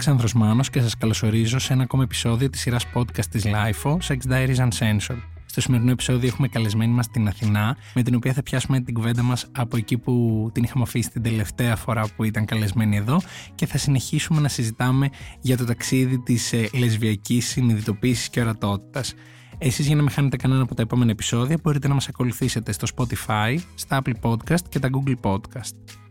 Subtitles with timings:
[0.00, 4.16] Αλέξανδρος Μάνος και σας καλωσορίζω σε ένα ακόμα επεισόδιο της σειράς podcast της LIFO, Sex
[4.32, 5.22] Diaries Uncensored.
[5.46, 9.22] Στο σημερινό επεισόδιο έχουμε καλεσμένη μας την Αθηνά, με την οποία θα πιάσουμε την κουβέντα
[9.22, 13.20] μας από εκεί που την είχαμε αφήσει την τελευταία φορά που ήταν καλεσμένη εδώ
[13.54, 15.08] και θα συνεχίσουμε να συζητάμε
[15.40, 19.14] για το ταξίδι της ε, λεσβιακής συνειδητοποίησης και ορατότητας.
[19.58, 22.86] Εσείς για να μην χάνετε κανένα από τα επόμενα επεισόδια μπορείτε να μας ακολουθήσετε στο
[22.96, 26.09] Spotify, στα Apple Podcast και τα Google Podcast.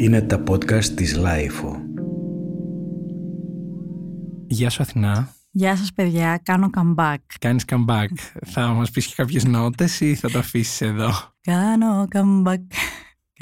[0.00, 1.76] Είναι τα podcast της LiFO.
[4.46, 5.34] Γεια σου Αθηνά.
[5.50, 7.16] Γεια σας παιδιά, κάνω comeback.
[7.38, 8.06] Κάνεις comeback.
[8.46, 12.62] θα μας πεις και κάποιες νότες ή θα το αφήσεις εδώ; Κάνω comeback,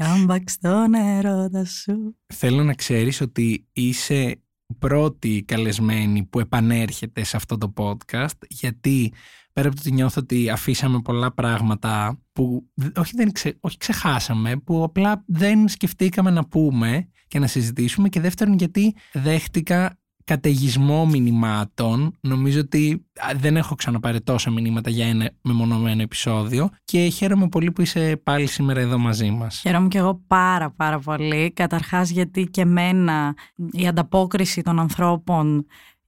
[0.02, 2.16] comeback στον ερώτα σου.
[2.34, 4.40] Θέλω να ξέρεις ότι είσαι
[4.78, 9.12] πρώτη καλεσμένη που επανέρχεται σε αυτό το podcast γιατί
[9.56, 14.56] πέρα από το ότι νιώθω ότι αφήσαμε πολλά πράγματα που όχι, δεν ξε, όχι ξεχάσαμε,
[14.56, 22.16] που απλά δεν σκεφτήκαμε να πούμε και να συζητήσουμε και δεύτερον γιατί δέχτηκα καταιγισμό μηνυμάτων.
[22.20, 27.82] Νομίζω ότι δεν έχω ξαναπάρει τόσα μηνύματα για ένα μεμονωμένο επεισόδιο και χαίρομαι πολύ που
[27.82, 29.58] είσαι πάλι σήμερα εδώ μαζί μας.
[29.58, 31.52] Χαίρομαι και εγώ πάρα πάρα πολύ.
[31.52, 33.34] Καταρχάς γιατί και μένα
[33.70, 35.66] η ανταπόκριση των ανθρώπων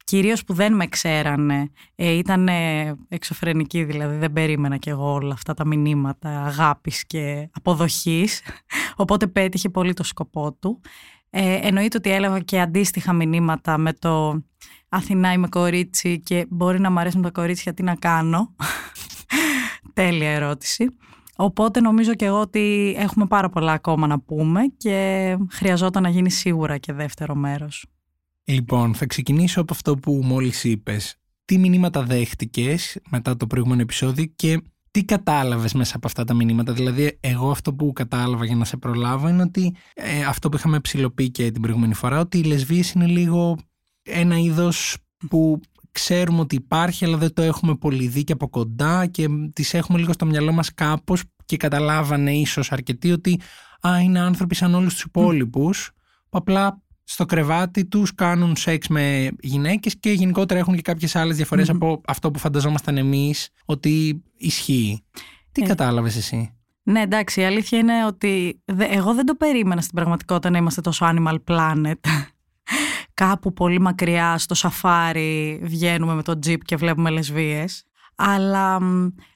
[0.08, 2.48] κυρίως που δεν με ξέρανε, ε, ήταν
[3.08, 8.42] εξωφρενική δηλαδή, δεν περίμενα κι εγώ όλα αυτά τα μηνύματα αγάπης και αποδοχής,
[9.02, 10.80] οπότε πέτυχε πολύ το σκοπό του.
[11.30, 14.42] Ε, εννοείται ότι έλαβα και αντίστοιχα μηνύματα με το
[14.88, 18.54] Αθηνά είμαι κορίτσι και μπορεί να μου αρέσουν τα κορίτσια, τι να κάνω.
[19.94, 20.96] Τέλεια ερώτηση.
[21.36, 26.30] Οπότε νομίζω και εγώ ότι έχουμε πάρα πολλά ακόμα να πούμε και χρειαζόταν να γίνει
[26.30, 27.86] σίγουρα και δεύτερο μέρος.
[28.50, 31.16] Λοιπόν, θα ξεκινήσω από αυτό που μόλις είπες.
[31.44, 36.72] Τι μηνύματα δέχτηκες μετά το προηγούμενο επεισόδιο και τι κατάλαβες μέσα από αυτά τα μηνύματα;
[36.72, 40.80] Δηλαδή, εγώ αυτό που κατάλαβα για να σε προλάβω είναι ότι ε, αυτό που είχαμε
[40.80, 43.58] ψηλοποιεί και την προηγούμενη φορά, ότι οι λεσβείες είναι λίγο
[44.02, 44.96] ένα είδος
[45.28, 45.60] που
[45.92, 49.98] ξέρουμε ότι υπάρχει, αλλά δεν το έχουμε πολύ δει και από κοντά και τις έχουμε
[49.98, 53.40] λίγο στο μυαλό μας κάπως και καταλάβανε ίσως αρκετοί ότι
[53.88, 55.90] α, είναι άνθρωποι σαν όλους τους υπόλοιπους,
[56.28, 61.52] που απλά στο κρεβάτι τους κάνουν σεξ με γυναίκες και γενικότερα έχουν και κάποιες άλλες
[61.68, 65.04] από αυτό που φανταζόμασταν εμείς ότι ισχύει.
[65.52, 65.66] Τι ε.
[65.66, 70.58] κατάλαβες εσύ; Ναι, εντάξει, η αλήθεια είναι ότι εγώ δεν το περίμενα στην πραγματικότητα να
[70.58, 71.92] είμαστε τόσο animal planet.
[73.14, 77.84] Κάπου πολύ μακριά στο σαφάρι βγαίνουμε με το τζιπ και βλέπουμε λεσβίες.
[78.20, 78.78] Αλλά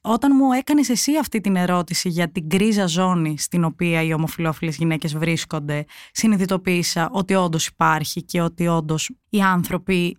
[0.00, 4.76] όταν μου έκανες εσύ αυτή την ερώτηση για την γκρίζα ζώνη στην οποία οι ομοφιλόφιλες
[4.76, 10.16] γυναίκες βρίσκονται, συνειδητοποίησα ότι όντως υπάρχει και ότι όντως οι άνθρωποι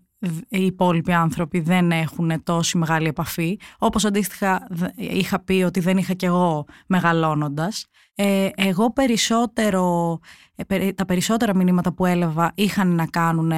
[0.49, 6.13] οι υπόλοιποι άνθρωποι δεν έχουν τόση μεγάλη επαφή, όπως αντίστοιχα είχα πει ότι δεν είχα
[6.13, 7.85] κι εγώ μεγαλώνοντας.
[8.15, 10.19] Ε, εγώ περισσότερο,
[10.55, 13.51] ε, τα περισσότερα μηνύματα που έλαβα είχαν να κάνουν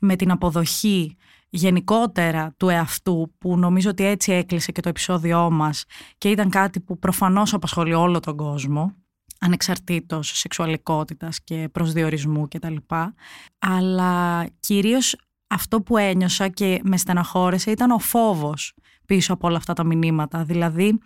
[0.00, 1.16] με την αποδοχή
[1.56, 5.84] γενικότερα του εαυτού που νομίζω ότι έτσι έκλεισε και το επεισόδιό μας
[6.18, 8.94] και ήταν κάτι που προφανώς απασχολεί όλο τον κόσμο
[9.38, 12.76] ανεξαρτήτως σεξουαλικότητας και προσδιορισμού κτλ.
[13.58, 15.16] Αλλά κυρίως
[15.46, 18.74] αυτό που ένιωσα και με στεναχώρεσε ήταν ο φόβος
[19.06, 20.44] πίσω από όλα αυτά τα μηνύματα.
[20.44, 20.98] Δηλαδή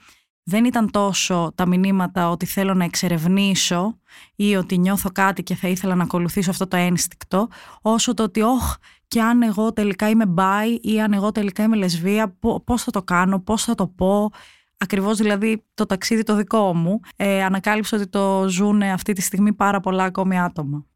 [0.48, 3.98] δεν ήταν τόσο τα μηνύματα ότι θέλω να εξερευνήσω
[4.36, 7.48] ή ότι νιώθω κάτι και θα ήθελα να ακολουθήσω αυτό το ένστικτο,
[7.82, 8.76] όσο το ότι όχ
[9.08, 13.02] και αν εγώ τελικά είμαι μπάι ή αν εγώ τελικά είμαι λεσβία, πώς θα το
[13.02, 14.30] κάνω, πώς θα το πω.
[14.78, 19.52] Ακριβώς δηλαδή το ταξίδι το δικό μου ε, ανακάλυψα ότι το ζουν αυτή τη στιγμή
[19.52, 20.86] πάρα πολλά ακόμη άτομα.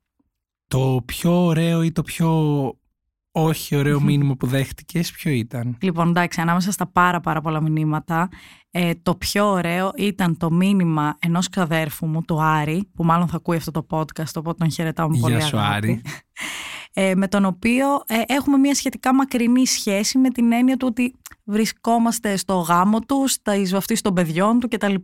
[0.67, 2.31] Το πιο ωραίο ή το πιο
[3.33, 8.29] όχι ωραίο μήνυμα που δέχτηκες ποιο ήταν; Λοιπόν εντάξει ανάμεσα στα πάρα πάρα πολλά μηνύματα
[8.71, 13.37] ε, το πιο ωραίο ήταν το μήνυμα ενός ξαδέρφου μου του Άρη που μάλλον θα
[13.37, 16.01] ακούει αυτό το podcast οπότε τον χαιρετάω με πολύ Γεια σου Άρη.
[16.95, 21.15] Ε, με τον οποίο ε, έχουμε μια σχετικά μακρινή σχέση με την έννοια του ότι
[21.53, 24.95] βρισκόμαστε στο γάμο τους, στα εισβαυτή των παιδιών του κτλ.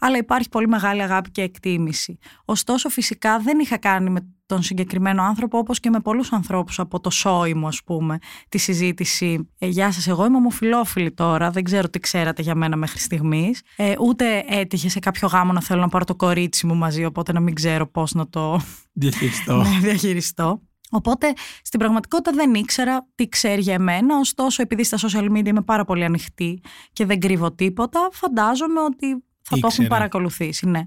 [0.00, 2.18] Αλλά υπάρχει πολύ μεγάλη αγάπη και εκτίμηση.
[2.44, 7.00] Ωστόσο φυσικά δεν είχα κάνει με τον συγκεκριμένο άνθρωπο όπως και με πολλούς ανθρώπους από
[7.00, 8.18] το σόιμο ας πούμε
[8.48, 12.76] τη συζήτηση ε, «Γεια σας, εγώ είμαι ομοφιλόφιλη τώρα, δεν ξέρω τι ξέρατε για μένα
[12.76, 13.62] μέχρι στιγμής».
[13.76, 17.32] Ε, ούτε έτυχε σε κάποιο γάμο να θέλω να πάρω το κορίτσι μου μαζί οπότε
[17.32, 18.60] να μην ξέρω πώς να το
[18.92, 19.56] διαχειριστώ.
[19.62, 20.60] ναι, διαχειριστώ.
[20.90, 21.32] Οπότε
[21.62, 25.84] στην πραγματικότητα δεν ήξερα τι ξέρει για εμένα, ωστόσο επειδή στα social media είμαι πάρα
[25.84, 26.60] πολύ ανοιχτή
[26.92, 30.68] και δεν κρύβω τίποτα, φαντάζομαι ότι θα το έχουν παρακολουθήσει.
[30.68, 30.82] Ναι.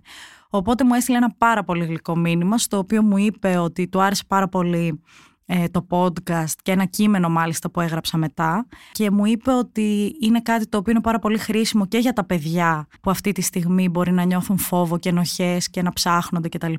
[0.50, 4.23] Οπότε μου έστειλε ένα πάρα πολύ γλυκό μήνυμα, στο οποίο μου είπε ότι του άρεσε
[4.27, 5.01] πάρα πολύ
[5.45, 10.41] ε, το podcast και ένα κείμενο μάλιστα που έγραψα μετά και μου είπε ότι είναι
[10.41, 13.89] κάτι το οποίο είναι πάρα πολύ χρήσιμο και για τα παιδιά που αυτή τη στιγμή
[13.89, 16.73] μπορεί να νιώθουν φόβο και ενοχές και να ψάχνονται κτλ.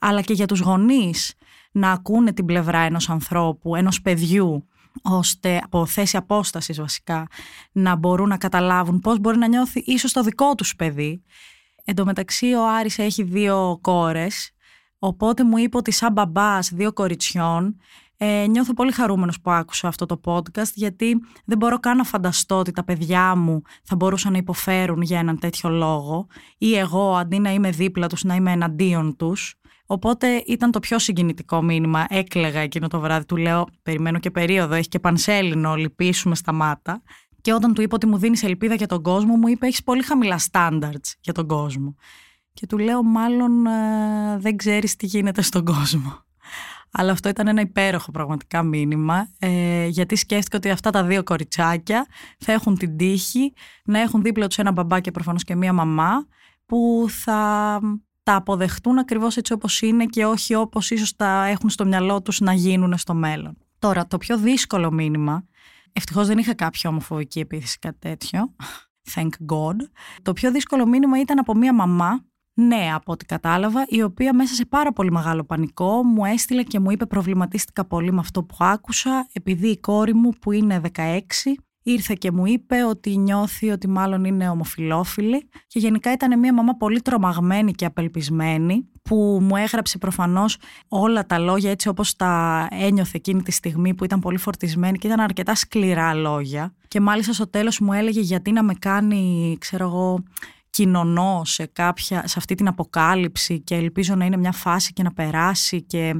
[0.00, 1.34] Αλλά και για τους γονείς
[1.70, 4.68] να ακούνε την πλευρά ενός ανθρώπου, ενός παιδιού
[5.02, 7.26] ώστε από θέση απόστασης βασικά
[7.72, 11.22] να μπορούν να καταλάβουν πώς μπορεί να νιώθει ίσως το δικό τους παιδί.
[11.84, 14.50] Εν τω μεταξύ ο Άρης έχει δύο κόρες,
[14.98, 17.76] οπότε μου είπε ότι σαν μπαμπάς δύο κοριτσιών
[18.20, 22.58] ε, νιώθω πολύ χαρούμενος που άκουσα αυτό το podcast γιατί δεν μπορώ καν να φανταστώ
[22.58, 26.26] ότι τα παιδιά μου θα μπορούσαν να υποφέρουν για έναν τέτοιο λόγο
[26.58, 29.57] ή εγώ αντί να είμαι δίπλα τους να είμαι εναντίον τους.
[29.90, 32.06] Οπότε ήταν το πιο συγκινητικό μήνυμα.
[32.08, 33.24] Έκλεγα εκείνο το βράδυ.
[33.24, 34.74] Του λέω: Περιμένω και περίοδο.
[34.74, 35.74] Έχει και πανσέλινο.
[35.74, 37.02] Λυπήσουμε σταμάτα.
[37.40, 40.02] Και όταν του είπα ότι μου δίνεις ελπίδα για τον κόσμο, μου είπε: Έχεις πολύ
[40.02, 41.94] χαμηλά standards για τον κόσμο.
[42.52, 46.24] Και του λέω: Μάλλον ε, δεν ξέρεις τι γίνεται στον κόσμο.
[46.90, 52.06] Αλλά αυτό ήταν ένα υπέροχο πραγματικά μήνυμα, ε, γιατί σκέφτηκα ότι αυτά τα δύο κοριτσάκια
[52.38, 53.52] θα έχουν την τύχη
[53.84, 56.26] να έχουν δίπλα τους ένα μπαμπά και προφανώς και μία μαμά
[56.66, 57.80] που θα
[58.28, 62.40] τα αποδεχτούν ακριβώς έτσι όπως είναι και όχι όπως ίσως τα έχουν στο μυαλό τους
[62.40, 63.56] να γίνουν στο μέλλον.
[63.78, 65.44] Τώρα, το πιο δύσκολο μήνυμα,
[65.92, 68.54] ευτυχώς δεν είχα κάποια ομοφοβική επίθεση κάτι τέτοιο,
[69.14, 69.74] thank God,
[70.22, 74.54] το πιο δύσκολο μήνυμα ήταν από μία μαμά νέα από ό,τι κατάλαβα, η οποία μέσα
[74.54, 78.56] σε πάρα πολύ μεγάλο πανικό μου έστειλε και μου είπε προβληματίστηκα πολύ με αυτό που
[78.58, 81.20] άκουσα, επειδή η κόρη μου που είναι 16
[81.90, 86.74] ήρθε και μου είπε ότι νιώθει ότι μάλλον είναι ομοφιλόφιλη και γενικά ήταν μια μαμά
[86.74, 90.56] πολύ τρομαγμένη και απελπισμένη που μου έγραψε προφανώς
[90.88, 95.06] όλα τα λόγια έτσι όπως τα ένιωθε εκείνη τη στιγμή που ήταν πολύ φορτισμένη και
[95.06, 96.74] ήταν αρκετά σκληρά λόγια.
[96.88, 100.22] Και μάλιστα στο τέλος μου έλεγε γιατί να με κάνει ξέρω εγώ
[100.70, 105.12] κοινωνώ σε, κάποια, σε αυτή την αποκάλυψη και ελπίζω να είναι μια φάση και να
[105.12, 106.14] περάσει και,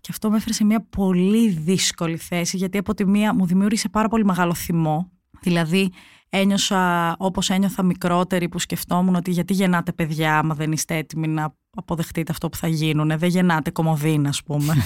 [0.00, 3.88] και αυτό με έφερε σε μια πολύ δύσκολη θέση γιατί από τη μία μου δημιούργησε
[3.88, 5.12] πάρα πολύ μεγάλο θυμό.
[5.40, 5.92] Δηλαδή
[6.28, 11.54] ένιωσα όπως ένιωθα μικρότερη που σκεφτόμουν ότι γιατί γεννάτε παιδιά άμα δεν είστε έτοιμοι να
[11.70, 14.74] αποδεχτείτε αυτό που θα γίνουν δεν γεννάτε κομμωδίνα ας πούμε.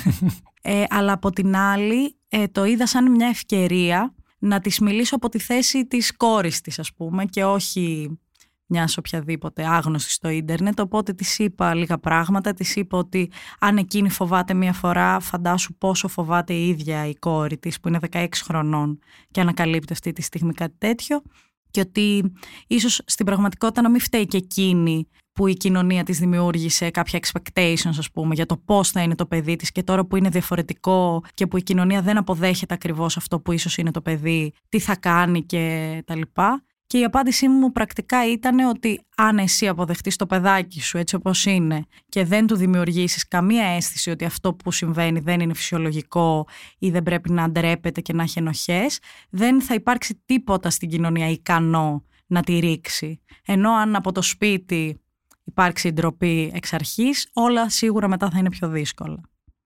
[0.67, 5.29] Ε, αλλά από την άλλη ε, το είδα σαν μια ευκαιρία να της μιλήσω από
[5.29, 8.19] τη θέση της κόρης της ας πούμε και όχι
[8.67, 10.81] μιας οποιαδήποτε άγνωστη στο ίντερνετ.
[10.81, 12.53] Οπότε της είπα λίγα πράγματα.
[12.53, 17.59] Της είπα ότι αν εκείνη φοβάται μία φορά, φαντάσου πόσο φοβάται η ίδια η κόρη
[17.59, 18.99] της, που είναι 16 χρονών
[19.31, 21.23] και ανακαλύπτει αυτή τη στιγμή κάτι τέτοιο.
[21.71, 22.33] Και ότι
[22.67, 27.95] ίσως στην πραγματικότητα να μην φταίει και εκείνη που η κοινωνία της δημιούργησε κάποια expectations
[27.99, 31.23] ας πούμε για το πώς θα είναι το παιδί της και τώρα που είναι διαφορετικό
[31.35, 34.97] και που η κοινωνία δεν αποδέχεται ακριβώς αυτό που ίσως είναι το παιδί, τι θα
[34.97, 36.65] κάνει και τα λοιπά.
[36.87, 41.45] Και η απάντησή μου πρακτικά ήταν ότι αν εσύ αποδεχτείς το παιδάκι σου έτσι όπως
[41.45, 46.47] είναι και δεν του δημιουργήσεις καμία αίσθηση ότι αυτό που συμβαίνει δεν είναι φυσιολογικό
[46.79, 48.99] ή δεν πρέπει να ντρέπεται και να έχει ενοχές,
[49.31, 53.21] δεν θα υπάρξει τίποτα στην κοινωνία ικανό να τη ρίξει.
[53.45, 55.01] Ενώ αν από το σπίτι
[55.45, 59.21] υπάρξει ντροπή εξ αρχής, όλα σίγουρα μετά θα είναι πιο δύσκολα.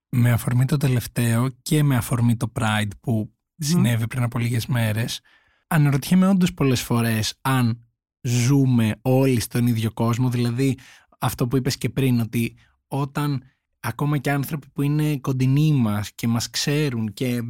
[0.09, 5.21] Με αφορμή το τελευταίο και με αφορμή το Pride που συνέβη πριν από λίγες μέρες,
[5.69, 7.83] αναρωτιέμαι όντως πολλές φορές αν
[8.21, 10.77] ζούμε όλοι στον ίδιο κόσμο, δηλαδή
[11.19, 12.55] αυτό που είπες και πριν, ότι
[12.87, 13.43] όταν
[13.79, 17.41] ακόμα και άνθρωποι που είναι κοντινοί μας και μας ξέρουν και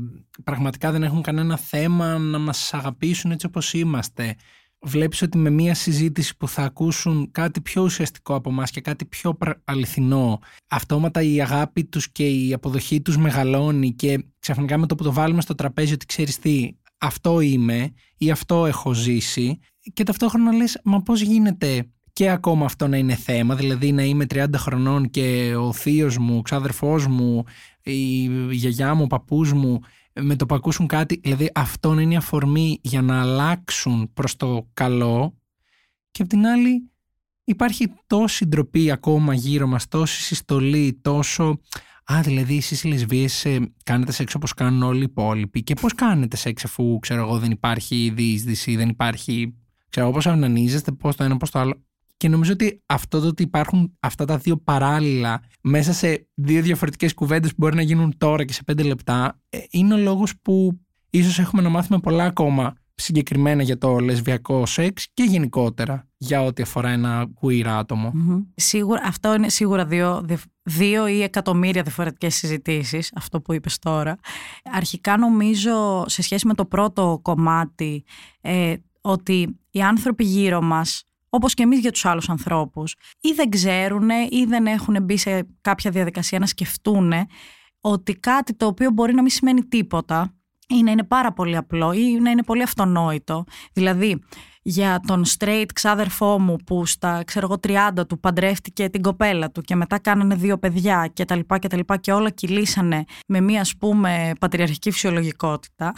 [0.43, 4.35] πραγματικά δεν έχουν κανένα θέμα να μας αγαπήσουν έτσι όπως είμαστε,
[4.81, 9.05] βλέπεις ότι με μία συζήτηση που θα ακούσουν κάτι πιο ουσιαστικό από μας και κάτι
[9.05, 14.95] πιο αληθινό, αυτόματα η αγάπη τους και η αποδοχή τους μεγαλώνει και ξαφνικά με το
[14.95, 19.59] που το βάλουμε στο τραπέζι ότι ξέρεις τι, αυτό είμαι ή αυτό έχω ζήσει
[19.93, 24.25] και ταυτόχρονα λες μα πώς γίνεται και ακόμα αυτό να είναι θέμα, δηλαδή να είμαι
[24.29, 27.43] 30 χρονών και ο θείος μου, ο ξάδερφός μου,
[27.83, 29.79] η γιαγιά μου, ο παππούς μου
[30.13, 34.35] με το που ακούσουν κάτι, δηλαδή αυτό να είναι η αφορμή για να αλλάξουν προς
[34.35, 35.37] το καλό
[36.11, 36.89] και απ' την άλλη
[37.43, 41.59] υπάρχει τόση ντροπή ακόμα γύρω μας, τόση συστολή, τόσο
[42.13, 43.47] Α, δηλαδή εσείς οι λεσβείες
[43.83, 47.51] κάνετε σεξ όπως κάνουν όλοι οι υπόλοιποι; Και πώς κάνετε σεξ αφού ξέρω εγώ δεν
[47.51, 49.55] υπάρχει διείσδυση, δεν υπάρχει.
[49.89, 51.83] ξέρω εγώ πώς αυνανίζεστε, πώς το ένα, πώς το άλλο;
[52.17, 57.13] Και νομίζω ότι αυτό το ότι υπάρχουν αυτά τα δύο παράλληλα μέσα σε δύο διαφορετικές
[57.13, 60.79] κουβέντες που μπορεί να γίνουν τώρα και σε πέντε λεπτά, ε, είναι ο λόγος που
[61.09, 66.61] ίσως έχουμε να μάθουμε πολλά ακόμα συγκεκριμένα για το λεσβιακό σεξ και γενικότερα για ό,τι
[66.61, 68.11] αφορά ένα queer ατομο
[68.55, 70.25] Σίγουρα, αυτό είναι σίγουρα δύο,
[70.63, 74.17] δύο ή εκατομμύρια διαφορετικές συζητήσεις, αυτό που είπες τώρα.
[74.71, 78.03] Αρχικά νομίζω σε σχέση με το πρώτο κομμάτι
[78.41, 83.49] ε, ότι οι άνθρωποι γύρω μας όπως και εμείς για τους άλλους ανθρώπους ή δεν
[83.49, 87.13] ξέρουν ή δεν έχουν μπει σε κάποια διαδικασία να σκεφτούν
[87.81, 90.33] ότι κάτι το οποίο μπορεί να μην σημαίνει τίποτα
[90.69, 93.43] ή να είναι πάρα πολύ απλό ή να είναι πολύ αυτονόητο.
[93.73, 94.19] Δηλαδή,
[94.61, 97.59] για τον straight ξάδερφό μου που στα ξέρω εγώ
[97.97, 101.67] 30 του παντρεύτηκε την κοπέλα του και μετά κάνανε δύο παιδιά και τα λοιπά και
[101.67, 105.93] τα λοιπά και όλα κυλήσανε με μία ας πούμε πατριαρχική φυσιολογικότητα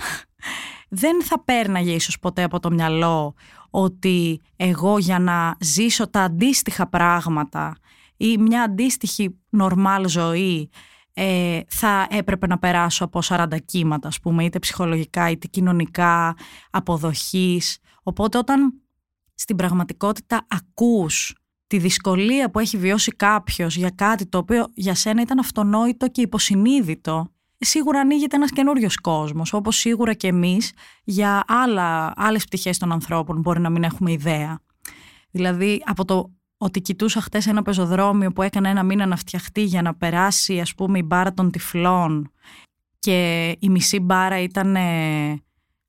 [0.89, 3.33] δεν θα πέρναγε ίσως ποτέ από το μυαλό
[3.69, 7.75] ότι εγώ για να ζήσω τα αντίστοιχα πράγματα
[8.17, 10.69] ή μια αντίστοιχη νορμάλ ζωή
[11.13, 16.35] ε, θα έπρεπε να περάσω από 40 κύματα, ας πούμε, είτε ψυχολογικά είτε κοινωνικά,
[16.71, 17.79] αποδοχής.
[18.03, 18.73] Οπότε όταν
[19.35, 21.35] στην πραγματικότητα ακούς
[21.67, 26.21] τη δυσκολία που έχει βιώσει κάποιος για κάτι το οποίο για σένα ήταν αυτονόητο και
[26.21, 30.71] υποσυνείδητο, σίγουρα ανοίγεται ένας καινούριος κόσμος, όπως σίγουρα και εμείς
[31.03, 34.61] για άλλα, άλλες πτυχές των ανθρώπων μπορεί να μην έχουμε ιδέα.
[35.31, 36.31] Δηλαδή από το
[36.63, 40.75] ότι κοιτούσα χτες ένα πεζοδρόμιο που έκανε ένα μήνα να φτιαχτεί για να περάσει ας
[40.75, 42.31] πούμε η μπάρα των τυφλών
[42.99, 44.75] και η μισή μπάρα ήταν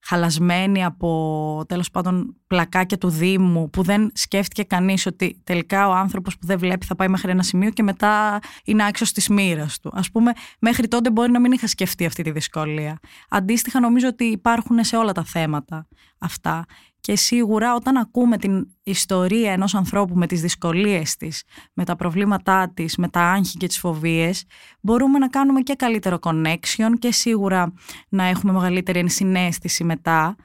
[0.04, 6.38] χαλασμένη από τέλος πάντων πλακάκια του Δήμου που δεν σκέφτηκε κανείς ότι τελικά ο άνθρωπος
[6.38, 9.90] που δεν βλέπει θα πάει μέχρι ένα σημείο και μετά είναι άξιος της μοίρας του.
[9.94, 12.98] Ας πούμε μέχρι τότε μπορεί να μην είχα σκεφτεί αυτή τη δυσκολία.
[13.28, 15.86] Αντίστοιχα νομίζω ότι υπάρχουν σε όλα τα θέματα
[16.18, 16.64] αυτά
[17.02, 21.42] και σίγουρα όταν ακούμε την ιστορία ενός ανθρώπου με τις δυσκολίες της,
[21.72, 24.44] με τα προβλήματά της, με τα άγχη και τις φοβίες,
[24.80, 27.72] μπορούμε να κάνουμε και καλύτερο connection και σίγουρα
[28.08, 30.36] να έχουμε μεγαλύτερη ενσυναίσθηση μετά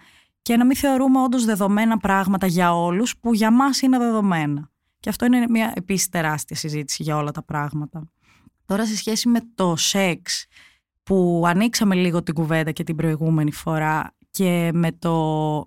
[0.42, 4.70] και να μην θεωρούμε όντως δεδομένα πράγματα για όλους που για μας είναι δεδομένα.
[5.00, 8.10] Και αυτό είναι μια επίσης τεράστια συζήτηση για όλα τα πράγματα.
[8.66, 10.46] Τώρα σε σχέση με το σεξ
[11.04, 15.14] που ανοίξαμε λίγο την κουβέντα και την προηγούμενη φορά και με, το,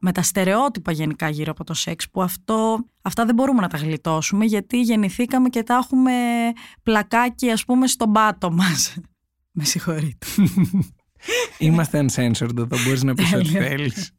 [0.00, 3.76] με τα στερεότυπα γενικά γύρω από το σεξ που αυτό, αυτά δεν μπορούμε να τα
[3.76, 6.12] γλιτώσουμε γιατί γεννηθήκαμε και τα έχουμε
[6.82, 8.96] πλακάκι ας πούμε στον πάτο μας.
[9.58, 10.26] με συγχωρείτε.
[11.58, 14.10] Είμαστε uncensored εδώ, μπορείς να πεις ό,τι θέλεις.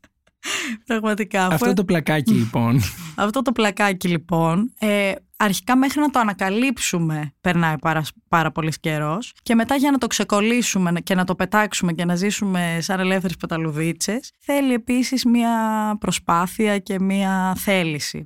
[0.86, 1.48] Πραγματικά.
[1.48, 2.82] Αυτό το πλακάκι λοιπόν.
[3.16, 5.12] Αυτό το πλακάκι λοιπόν, ε,
[5.44, 9.34] αρχικά μέχρι να το ανακαλύψουμε περνάει πάρα, πάρα πολύς καιρός.
[9.44, 13.38] Και μετά για να το ξεκολλήσουμε και να το πετάξουμε και να ζήσουμε σαν ελεύθερες
[13.38, 15.52] πεταλουδίτσες, θέλει επίσης μια
[16.00, 18.26] προσπάθεια και μια θέληση.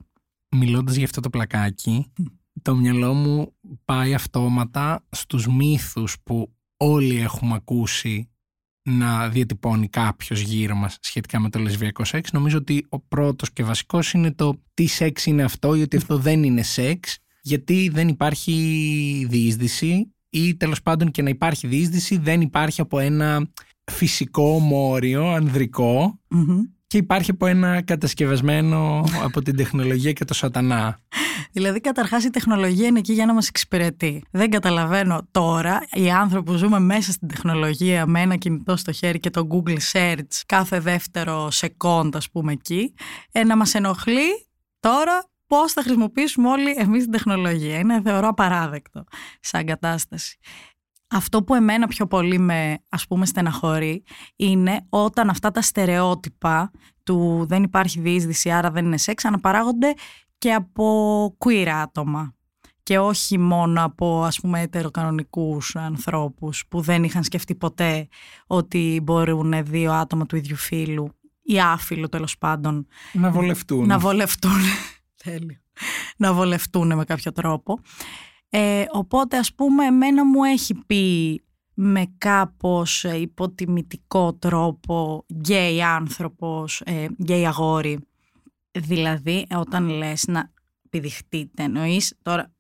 [0.55, 2.11] Μιλώντας για αυτό το πλακάκι,
[2.61, 3.53] το μυαλό μου
[3.85, 8.29] πάει αυτόματα στους μύθους που όλοι έχουμε ακούσει
[8.89, 12.31] να διατυπώνει κάποιος γύρω μας σχετικά με το λεσβιακό σεξ.
[12.31, 16.17] Νομίζω ότι ο πρώτος και βασικός είναι το τι σεξ είναι αυτό ή ότι αυτό
[16.17, 18.55] δεν είναι σεξ γιατί δεν υπάρχει
[19.29, 23.51] διείσδυση ή τέλος πάντων και να υπάρχει διείσδυση δεν υπάρχει από ένα
[23.91, 25.31] φυσικό μόριο
[26.95, 30.99] και υπάρχει από ένα κατασκευασμένο από την τεχνολογία και το σατανά.
[31.51, 34.23] Δηλαδή, καταρχάς η τεχνολογία είναι εκεί για να μας εξυπηρετεί.
[34.31, 39.19] Δεν καταλαβαίνω τώρα οι άνθρωποι που ζούμε μέσα στην τεχνολογία με ένα κινητό στο χέρι
[39.19, 42.93] και το Google Search κάθε δεύτερο σεκόντ, ας πούμε εκεί,
[43.31, 44.47] ε, να μας ενοχλεί
[44.79, 47.77] τώρα πώς θα χρησιμοποιήσουμε όλοι εμείς την τεχνολογία.
[47.77, 49.03] Είναι θεωρώ απαράδεκτο
[49.39, 50.37] σαν κατάσταση.
[51.15, 54.03] Αυτό που εμένα πιο πολύ με ας πούμε στεναχωρεί
[54.35, 56.71] είναι όταν αυτά τα στερεότυπα
[57.03, 59.93] του δεν υπάρχει διείσδυση άρα δεν είναι σεξ αναπαράγονται
[60.37, 62.35] και από queer άτομα
[62.83, 68.07] και όχι μόνο από ας πούμε ετεροκανονικούς ανθρώπους που δεν είχαν σκεφτεί ποτέ
[68.47, 71.09] ότι μπορούν δύο άτομα του ίδιου φίλου
[71.41, 73.87] ή άφιλου τέλος πάντων να βολευτούν.
[73.87, 74.61] Να βολευτούν.
[75.23, 75.57] Τέλειο.
[76.17, 77.79] Να βολευτούν με κάποιο τρόπο.
[78.49, 81.39] Ε, οπότε ας πούμε εμένα μου έχει πει
[81.73, 87.99] με κάπως υποτιμητικό τρόπο γκέι άνθρωπος, ε, γκέι αγόρι
[88.79, 90.51] Δηλαδή, όταν λες να
[90.89, 92.53] πηδηχτείτε, εννοείς τώρα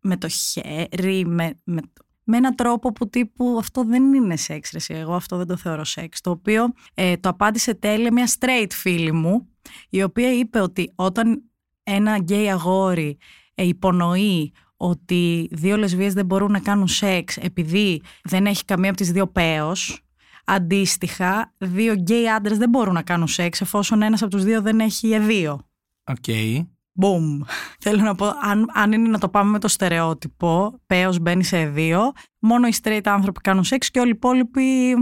[0.00, 1.80] με το χέρι, με, με,
[2.24, 5.84] με έναν τρόπο που τύπου αυτό δεν είναι σεξ, ρε, εγώ αυτό δεν το θεωρώ
[5.84, 6.20] σεξ.
[6.20, 9.48] Το οποίο ε, το απάντησε τέλεια μια straight φίλη μου,
[9.90, 11.42] η οποία είπε ότι όταν
[11.82, 13.18] ένα γκέι αγόρι
[13.54, 18.98] ε, υπονοεί ότι δύο λεσβίες δεν μπορούν να κάνουν σεξ επειδή δεν έχει καμία από
[18.98, 20.02] τις δύο πέος,
[20.44, 24.80] Αντίστοιχα, δύο γκέι άντρες δεν μπορούν να κάνουν σεξ εφόσον ένας από τους δύο δεν
[24.80, 25.60] έχει δύο.
[26.04, 26.16] OK.
[26.26, 26.66] Okay.
[27.00, 27.46] Boom.
[27.78, 31.66] Θέλω να πω, αν, αν είναι να το πάμε με το στερεότυπο, πέος μπαίνει σε
[31.66, 34.94] δύο, μόνο οι straight άνθρωποι κάνουν σεξ και όλοι οι υπόλοιποι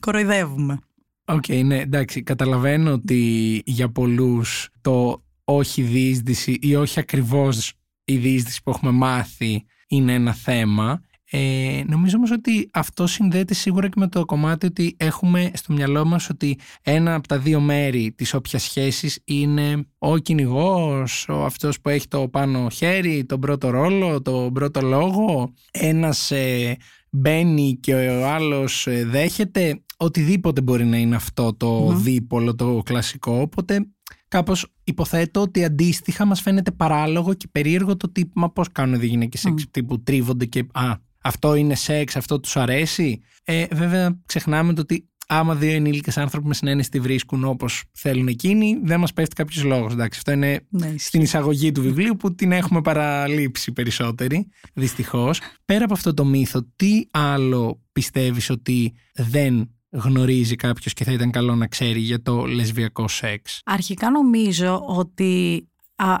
[0.00, 0.78] κοροϊδεύουμε.
[1.24, 2.22] OK, okay, ναι, εντάξει.
[2.22, 7.72] Καταλαβαίνω ότι για πολλούς το όχι διείσδυση ή όχι ακριβώς
[8.08, 11.00] η διείσδυση που έχουμε μάθει είναι ένα θέμα.
[11.30, 16.04] Ε, νομίζω όμως ότι αυτό συνδέεται σίγουρα και με το κομμάτι ότι έχουμε στο μυαλό
[16.04, 21.80] μας ότι ένα από τα δύο μέρη της όποιας σχέσης είναι ο κυνηγός, ο αυτός
[21.80, 25.52] που έχει το πάνω χέρι, τον πρώτο ρόλο, τον πρώτο λόγο.
[25.70, 26.76] Ένας ε,
[27.10, 29.82] μπαίνει και ο άλλος ε, δέχεται.
[29.96, 33.40] Οτιδήποτε μπορεί να είναι αυτό το δίπολο, το κλασικό.
[33.40, 33.86] Οπότε
[34.28, 39.06] κάπως υποθέτω ότι αντίστοιχα μας φαίνεται παράλογο και περίεργο το τι, μα πώς κάνουν οι
[39.06, 40.92] γυναίκες σεξ που τρίβονται και α,
[41.22, 43.20] αυτό είναι σεξ, αυτό τους αρέσει.
[43.44, 48.28] Ε, βέβαια ξεχνάμε το ότι άμα δύο ενήλικες άνθρωποι με συνένεση τη βρίσκουν όπως θέλουν
[48.28, 49.94] εκείνοι, δεν μας πέφτει κάποιος λόγος.
[49.94, 55.40] Αυτό είναι ναι, στην εισαγωγή του βιβλίου που την έχουμε παραλείψει περισσότεροι, δυστυχώς.
[55.64, 61.30] Πέρα από αυτό το μύθο, τι άλλο πιστεύεις ότι δεν γνωρίζει κάποιος και θα ήταν
[61.30, 63.60] καλό να ξέρει για το λεσβιακό σεξ.
[63.64, 65.68] Αρχικά νομίζω ότι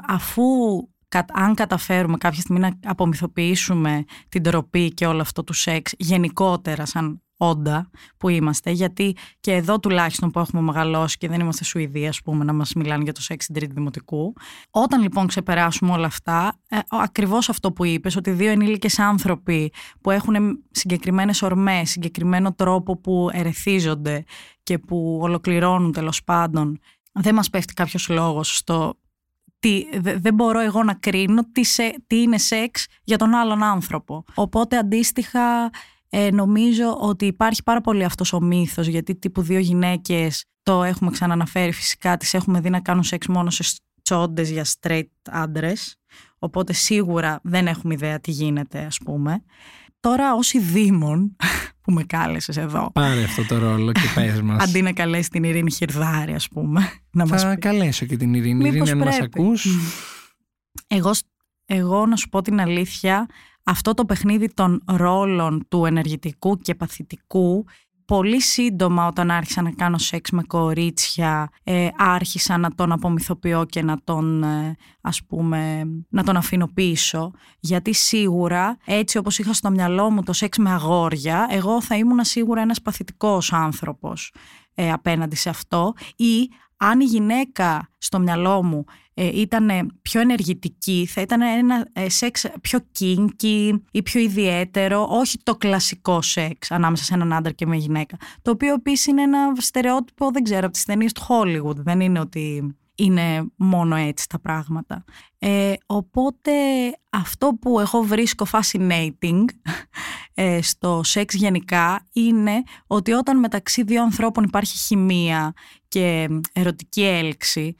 [0.06, 0.42] αφού
[1.32, 7.22] αν καταφέρουμε κάποια στιγμή να απομυθοποιήσουμε την τροπή και όλο αυτό του σεξ γενικότερα σαν
[7.38, 12.22] όντα που είμαστε, γιατί και εδώ τουλάχιστον που έχουμε μεγαλώσει και δεν είμαστε Σουηδία, ας
[12.22, 14.32] πούμε, να μας μιλάνε για το σεξ στην τρίτη δημοτικού.
[14.70, 20.10] Όταν λοιπόν ξεπεράσουμε όλα αυτά, ε, ακριβώς αυτό που είπες, ότι δύο ενήλικες άνθρωποι που
[20.10, 20.34] έχουν
[20.70, 24.24] συγκεκριμένες ορμές, συγκεκριμένο τρόπο που ερεθίζονται
[24.62, 26.78] και που ολοκληρώνουν τέλος πάντων,
[27.12, 28.94] δεν μας πέφτει κάποιος λόγος στο
[29.58, 34.24] τι, δεν μπορώ εγώ να κρίνω τι, σε, τι είναι σεξ για τον άλλον άνθρωπο.
[34.34, 35.70] Οπότε αντίστοιχα
[36.08, 41.10] ε, νομίζω ότι υπάρχει πάρα πολύ αυτός ο μύθος γιατί τύπου δύο γυναίκες το έχουμε
[41.10, 43.64] ξαναναφέρει φυσικά τις έχουμε δει να κάνουν σεξ μόνο σε
[44.02, 45.96] τσόντες για straight άντρες.
[46.38, 49.42] οπότε σίγουρα δεν έχουμε ιδέα τι γίνεται ας πούμε.
[50.00, 51.36] Τώρα όσοι δήμον
[51.82, 52.90] που με κάλεσες εδώ.
[52.94, 54.62] Πάρε αυτό το ρόλο και πες μας.
[54.68, 56.80] Αντί να καλέσει την Ειρήνη Χιρδάρη ας πούμε.
[57.10, 58.68] Να Θα μας καλέσω και την Ειρήνη.
[58.68, 59.66] Ειρήνη αν μας ακούς.
[60.86, 61.10] Εγώ,
[61.64, 63.26] εγώ να σου πω την αλήθεια
[63.68, 67.64] αυτό το παιχνίδι των ρόλων του ενεργητικού και παθητικού
[68.04, 73.82] πολύ σύντομα όταν άρχισα να κάνω σεξ με κορίτσια ε, άρχισα να τον απομυθοποιώ και
[73.82, 77.30] να τον ε, ας πούμε να τον αφήνω πίσω.
[77.60, 82.24] Γιατί σίγουρα έτσι όπως είχα στο μυαλό μου το σεξ με αγόρια εγώ θα ήμουν
[82.24, 84.34] σίγουρα ένας παθητικός άνθρωπος
[84.74, 85.92] ε, απέναντι σε αυτό.
[86.16, 92.08] Ή αν η γυναίκα στο μυαλό μου ε, ήταν πιο ενεργητική, θα ήταν ένα ε,
[92.08, 97.66] σεξ πιο kinky ή πιο ιδιαίτερο, όχι το κλασικό σεξ ανάμεσα σε έναν άντρα και
[97.66, 98.16] μια γυναίκα.
[98.42, 101.76] Το οποίο επίσης είναι ένα στερεότυπο, δεν ξέρω, από τις ταινίες του Hollywood.
[101.76, 105.04] Δεν είναι ότι είναι μόνο έτσι τα πράγματα.
[105.38, 106.52] Ε, οπότε
[107.10, 109.44] αυτό που εγώ βρίσκω fascinating
[110.34, 115.52] ε, στο σεξ γενικά είναι ότι όταν μεταξύ δύο ανθρώπων υπάρχει χημεία
[115.88, 117.76] και ερωτική έλξη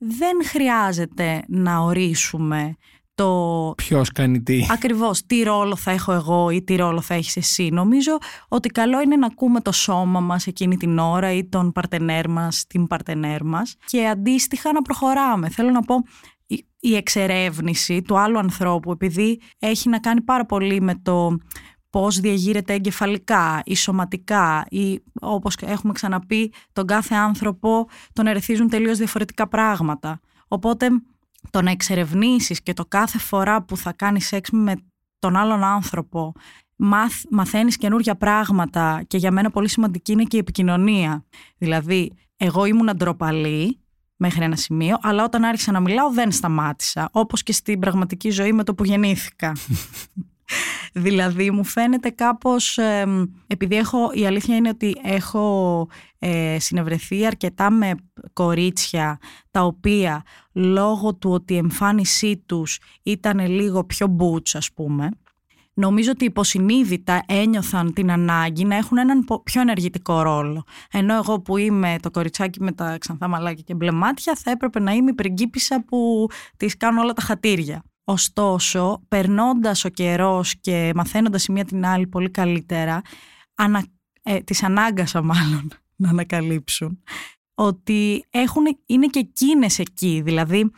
[0.00, 2.76] δεν χρειάζεται να ορίσουμε
[3.14, 3.72] το...
[3.76, 4.66] Ποιος κάνει τι.
[4.70, 7.68] Ακριβώς, τι ρόλο θα έχω εγώ ή τι ρόλο θα έχεις εσύ.
[7.72, 12.28] Νομίζω ότι καλό είναι να ακούμε το σώμα μας εκείνη την ώρα ή τον παρτενέρ
[12.28, 15.48] μας, την παρτενέρ μας και αντίστοιχα να προχωράμε.
[15.48, 15.94] Θέλω να πω,
[16.80, 21.38] η εξερεύνηση του άλλου ανθρώπου επειδή έχει να κάνει πάρα πολύ με το
[21.90, 28.98] πώς διαγείρεται εγκεφαλικά ή σωματικά ή όπως έχουμε ξαναπεί τον κάθε άνθρωπο τον ερεθίζουν τελείως
[28.98, 30.20] διαφορετικά πράγματα.
[30.48, 30.88] Οπότε
[31.50, 34.74] το να εξερευνήσεις και το κάθε φορά που θα κάνεις σεξ με
[35.18, 36.32] τον άλλον άνθρωπο
[36.76, 41.24] μαθ, μαθαίνεις καινούργια πράγματα και για μένα πολύ σημαντική είναι και η επικοινωνία.
[41.58, 43.80] Δηλαδή, εγώ ήμουν αντροπαλή
[44.16, 48.52] μέχρι ένα σημείο, αλλά όταν άρχισα να μιλάω δεν σταμάτησα, όπως και στην πραγματική ζωή
[48.52, 49.52] με το που γεννήθηκα.
[50.92, 52.78] δηλαδή μου φαίνεται κάπως,
[53.46, 57.94] επειδή έχω, η αλήθεια είναι ότι έχω ε, συνευρεθεί αρκετά με
[58.32, 59.18] κορίτσια
[59.50, 65.08] τα οποία λόγω του ότι η εμφάνισή τους ήταν λίγο πιο μπούτς ας πούμε,
[65.74, 70.64] νομίζω ότι υποσυνείδητα ένιωθαν την ανάγκη να έχουν έναν πιο ενεργητικό ρόλο.
[70.90, 74.80] Ενώ εγώ που είμαι το κοριτσάκι με τα ξανθά μαλάκια και μπλε μάτια θα έπρεπε
[74.80, 77.82] να είμαι η πριγκίπισσα που τις κάνω όλα τα χατήρια.
[78.10, 83.02] Ωστόσο, περνώντας ο καιρός και μαθαίνοντας η μία την άλλη πολύ καλύτερα,
[83.54, 83.86] ανα,
[84.22, 87.02] ε, τις ανάγκασα μάλλον να ανακαλύψουν
[87.54, 90.70] ότι έχουν, είναι και εκείνες εκεί, δηλαδή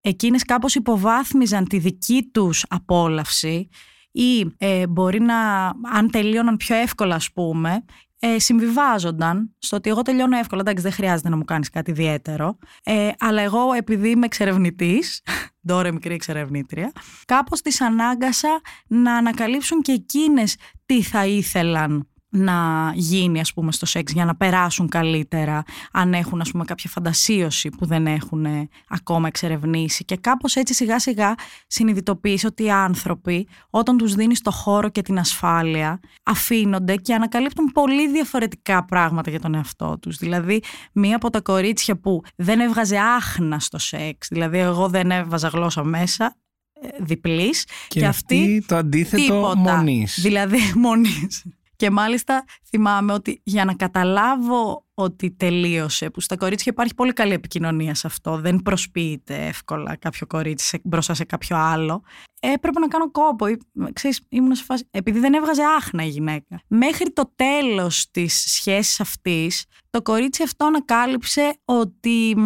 [0.00, 3.68] εκείνες κάπως υποβάθμιζαν τη δική τους απόλαυση
[4.10, 7.84] ή ε, μπορεί να, αν τελείωναν πιο εύκολα ας πούμε,
[8.24, 12.58] ε, συμβιβάζονταν στο ότι εγώ τελειώνω εύκολα, εντάξει δεν χρειάζεται να μου κάνεις κάτι ιδιαίτερο,
[12.82, 15.22] ε, αλλά εγώ επειδή είμαι εξερευνητής,
[15.66, 16.92] τώρα μικρή εξερευνήτρια,
[17.26, 20.56] κάπως τις ανάγκασα να ανακαλύψουν και εκείνες
[20.86, 26.40] τι θα ήθελαν να γίνει ας πούμε στο σεξ για να περάσουν καλύτερα αν έχουν
[26.40, 30.04] ας πούμε κάποια φαντασίωση που δεν έχουν ε, ακόμα εξερευνήσει.
[30.04, 31.34] Και κάπως έτσι σιγά σιγά
[31.66, 37.66] συνειδητοποιείς ότι οι άνθρωποι όταν τους δίνεις το χώρο και την ασφάλεια αφήνονται και ανακαλύπτουν
[37.72, 40.16] πολύ διαφορετικά πράγματα για τον εαυτό τους.
[40.16, 45.48] Δηλαδή μία από τα κορίτσια που δεν έβγαζε άχνα στο σεξ δηλαδή εγώ δεν έβαζα
[45.48, 46.36] γλώσσα μέσα
[46.72, 50.18] ε, διπλής και, και αυτή το αντίθετο μονής.
[50.20, 51.44] Δηλαδή μονής
[51.82, 57.32] και μάλιστα θυμάμαι ότι για να καταλάβω ότι τελείωσε, που στα κορίτσια υπάρχει πολύ καλή
[57.32, 62.02] επικοινωνία σε αυτό, δεν προσποιείται εύκολα κάποιο κορίτσι μπροστά σε κάποιο άλλο,
[62.40, 63.46] έπρεπε να κάνω κόπο.
[63.92, 66.60] Ξέρεις, ήμουν σε φάση, επειδή δεν έβγαζε άχνα η γυναίκα.
[66.66, 72.36] Μέχρι το τέλος της σχέσης αυτής, το κορίτσι αυτό ανακάλυψε ότι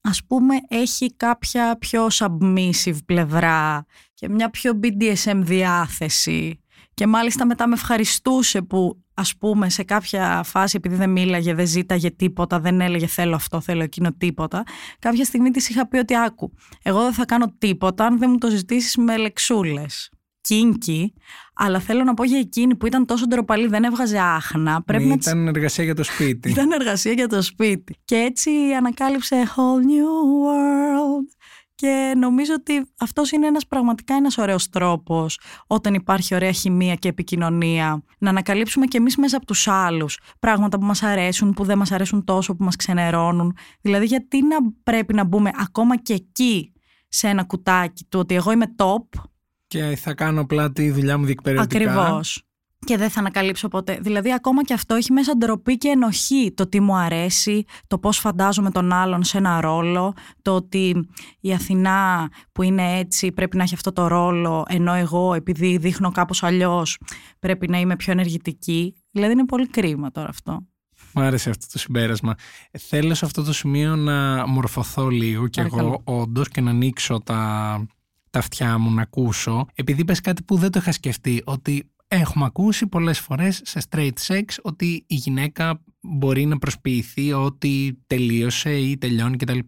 [0.00, 6.61] ας πούμε έχει κάποια πιο submissive πλευρά και μια πιο BDSM διάθεση
[6.94, 11.66] και μάλιστα μετά με ευχαριστούσε που ας πούμε σε κάποια φάση επειδή δεν μίλαγε, δεν
[11.66, 14.62] ζήταγε τίποτα, δεν έλεγε θέλω αυτό, θέλω εκείνο τίποτα.
[14.98, 16.52] Κάποια στιγμή της είχα πει ότι άκου,
[16.82, 20.10] εγώ δεν θα κάνω τίποτα αν δεν μου το ζητήσεις με λεξούλες.
[20.40, 21.14] Κίνκι,
[21.54, 24.82] αλλά θέλω να πω για εκείνη που ήταν τόσο ντροπαλή, δεν έβγαζε άχνα.
[24.82, 26.50] Πρέπει να ήταν εργασία για το σπίτι.
[26.52, 27.96] ήταν εργασία για το σπίτι.
[28.04, 30.12] Και έτσι ανακάλυψε a whole new
[30.44, 31.41] world
[31.82, 37.08] και νομίζω ότι αυτός είναι ένας πραγματικά ένας ωραίος τρόπος όταν υπάρχει ωραία χημεία και
[37.08, 41.78] επικοινωνία να ανακαλύψουμε και εμείς μέσα από τους άλλους πράγματα που μας αρέσουν, που δεν
[41.78, 43.56] μας αρέσουν τόσο, που μας ξενερώνουν.
[43.80, 46.72] Δηλαδή γιατί να πρέπει να μπούμε ακόμα και εκεί
[47.08, 49.20] σε ένα κουτάκι του ότι εγώ είμαι top
[49.66, 51.78] και θα κάνω απλά τη δουλειά μου διεκπαιρεωτικά.
[51.78, 52.46] Ακριβώς
[52.84, 53.98] και δεν θα ανακαλύψω ποτέ.
[54.00, 56.52] Δηλαδή, ακόμα και αυτό έχει μέσα ντροπή και ενοχή.
[56.56, 61.08] Το τι μου αρέσει, το πώς φαντάζομαι τον άλλον σε ένα ρόλο, το ότι
[61.40, 66.10] η Αθηνά που είναι έτσι πρέπει να έχει αυτό το ρόλο, ενώ εγώ επειδή δείχνω
[66.10, 66.98] κάπως αλλιώς
[67.38, 68.94] πρέπει να είμαι πιο ενεργητική.
[69.10, 70.66] Δηλαδή, είναι πολύ κρίμα τώρα αυτό.
[71.14, 72.34] Μου άρεσε αυτό το συμπέρασμα.
[72.78, 77.84] Θέλω σε αυτό το σημείο να μορφωθώ λίγο κι εγώ όντως και να ανοίξω τα,
[78.30, 79.66] τα αυτιά μου να ακούσω.
[79.74, 84.12] Επειδή είπες κάτι που δεν το είχα σκεφτεί, ότι Έχουμε ακούσει πολλές φορές σε straight
[84.26, 89.58] sex ότι η γυναίκα μπορεί να προσποιηθεί ότι τελείωσε ή τελειώνει κτλ.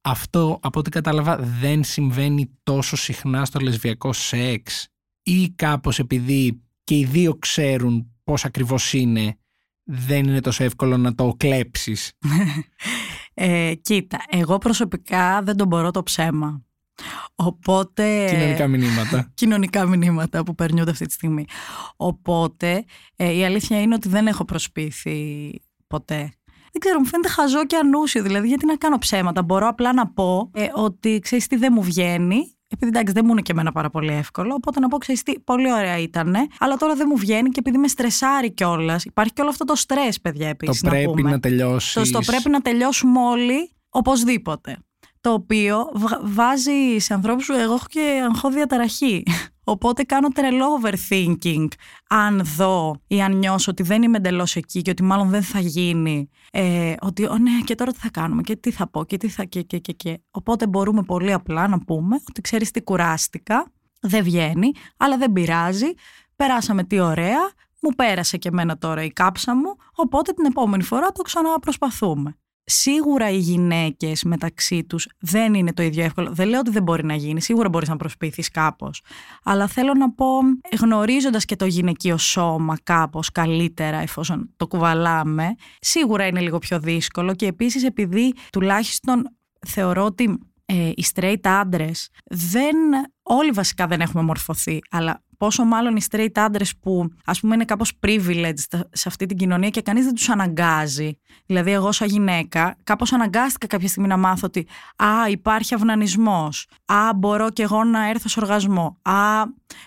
[0.00, 4.88] Αυτό από ό,τι κατάλαβα δεν συμβαίνει τόσο συχνά στο λεσβιακό σεξ
[5.22, 9.38] ή κάπως επειδή και οι δύο ξέρουν πώς ακριβώς είναι
[9.82, 12.12] δεν είναι τόσο εύκολο να το κλέψεις.
[13.34, 16.64] ε, κοίτα, εγώ προσωπικά δεν τον μπορώ το ψέμα.
[17.34, 18.26] Οπότε...
[18.28, 19.30] Κοινωνικά μηνύματα.
[19.34, 21.44] κοινωνικά μηνύματα που περνιούνται αυτή τη στιγμή.
[21.96, 22.84] Οπότε
[23.16, 25.50] ε, η αλήθεια είναι ότι δεν έχω προσποιηθεί
[25.86, 26.30] ποτέ.
[26.72, 28.22] Δεν ξέρω, μου φαίνεται χαζό και ανούσιο.
[28.22, 29.42] Δηλαδή, γιατί να κάνω ψέματα.
[29.42, 32.50] Μπορώ απλά να πω ε, ότι ξέρεις τι δεν μου βγαίνει.
[32.68, 34.54] Επειδή εντάξει δεν μου είναι και εμένα πάρα πολύ εύκολο.
[34.54, 36.34] Οπότε να πω, ξέρεις τι, πολύ ωραία ήταν.
[36.58, 39.04] Αλλά τώρα δεν μου βγαίνει και επειδή με στρεσάρει κιόλας.
[39.04, 40.80] Υπάρχει και όλο αυτό το στρες, παιδιά, επίσης.
[40.80, 42.10] Το πρέπει να, να τελειώσεις.
[42.10, 44.78] Το, το πρέπει να τελειώσουμε όλοι οπωσδήποτε
[45.26, 45.88] το οποίο
[46.22, 49.22] βάζει σε ανθρώπους που εγώ έχω και αγχώ διαταραχή.
[49.64, 51.66] Οπότε κάνω τρελό overthinking
[52.08, 55.60] αν δω ή αν νιώσω ότι δεν είμαι εντελώς εκεί και ότι μάλλον δεν θα
[55.60, 56.30] γίνει.
[56.52, 59.28] Ε, ότι ο, ναι και τώρα τι θα κάνουμε και τι θα πω και τι
[59.28, 60.20] θα και, και, και, και.
[60.30, 65.92] Οπότε μπορούμε πολύ απλά να πούμε ότι ξέρεις τι κουράστηκα, δεν βγαίνει, αλλά δεν πειράζει.
[66.36, 71.12] Περάσαμε τι ωραία, μου πέρασε και εμένα τώρα η κάψα μου, οπότε την επόμενη φορά
[71.12, 72.36] το ξαναπροσπαθούμε.
[72.68, 76.32] Σίγουρα οι γυναίκες μεταξύ τους δεν είναι το ίδιο εύκολο.
[76.32, 77.40] Δεν λέω ότι δεν μπορεί να γίνει.
[77.40, 79.02] Σίγουρα μπορείς να προσποιηθείς κάπως.
[79.42, 80.26] Αλλά θέλω να πω,
[80.80, 87.34] γνωρίζοντας και το γυναικείο σώμα κάπως καλύτερα, εφόσον το κουβαλάμε, σίγουρα είναι λίγο πιο δύσκολο.
[87.34, 92.76] Και επίσης, επειδή τουλάχιστον θεωρώ ότι ε, οι straight άντρες δεν.
[93.28, 97.64] Όλοι βασικά δεν έχουμε μορφωθεί, αλλά Πόσο μάλλον οι straight άντρες που ας πούμε είναι
[97.64, 101.18] κάπως privileged σε αυτή την κοινωνία και κανείς δεν τους αναγκάζει.
[101.46, 107.14] Δηλαδή εγώ σαν γυναίκα κάπως αναγκάστηκα κάποια στιγμή να μάθω ότι α, υπάρχει αυνανισμός, α,
[107.14, 109.12] μπορώ και εγώ να έρθω σε οργασμό, α,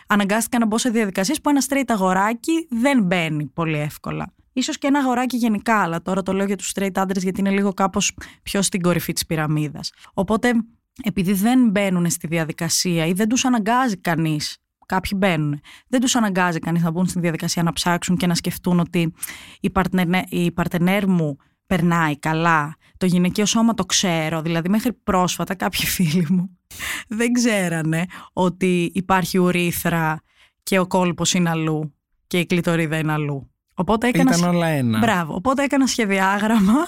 [0.07, 4.33] αναγκάστηκα να μπω σε διαδικασίες που ένα straight αγοράκι δεν μπαίνει πολύ εύκολα.
[4.53, 7.49] Ίσως και ένα αγοράκι γενικά, αλλά τώρα το λέω για τους straight άντρες γιατί είναι
[7.49, 9.91] λίγο κάπως πιο στην κορυφή της πυραμίδας.
[10.13, 10.51] Οπότε
[11.03, 14.57] επειδή δεν μπαίνουν στη διαδικασία ή δεν τους αναγκάζει κανείς
[14.89, 15.59] Κάποιοι μπαίνουν.
[15.87, 19.13] Δεν τους αναγκάζει κανείς να μπουν στη διαδικασία να ψάξουν και να σκεφτούν ότι
[19.59, 22.75] η, παρτενέρ, η παρτενέρ μου περνάει καλά.
[22.97, 24.41] Το γυναικείο σώμα το ξέρω.
[24.41, 26.57] Δηλαδή, μέχρι πρόσφατα κάποιοι φίλοι μου
[27.07, 30.21] δεν ξέρανε ότι υπάρχει ουρίθρα
[30.63, 31.95] και ο κόλπος είναι αλλού
[32.27, 33.51] και η κλειτορίδα είναι αλλού.
[33.79, 34.35] Οπότε έκανα...
[34.37, 34.99] Ήταν όλα ένα.
[34.99, 35.35] Μπράβο.
[35.35, 36.73] Οπότε έκανα σχεδιάγραμμα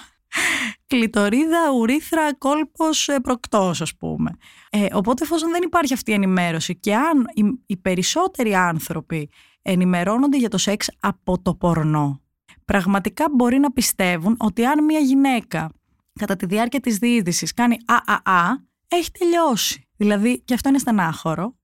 [0.87, 4.31] κλειτορίδα, ουρίθρα, κόλπος, ε, προκτός ας πούμε.
[4.69, 9.29] Ε, οπότε εφόσον δεν υπάρχει αυτή η ενημέρωση και αν οι, οι περισσότεροι άνθρωποι
[9.61, 12.21] ενημερώνονται για το σεξ από το πορνό.
[12.65, 15.71] Πραγματικά μπορεί να πιστεύουν ότι αν μια γυναίκα
[16.19, 19.87] κατά τη διάρκεια της διείδησης κάνει α, α, α, έχει τελειώσει.
[19.97, 21.55] Δηλαδή, και αυτό είναι στενάχωρο,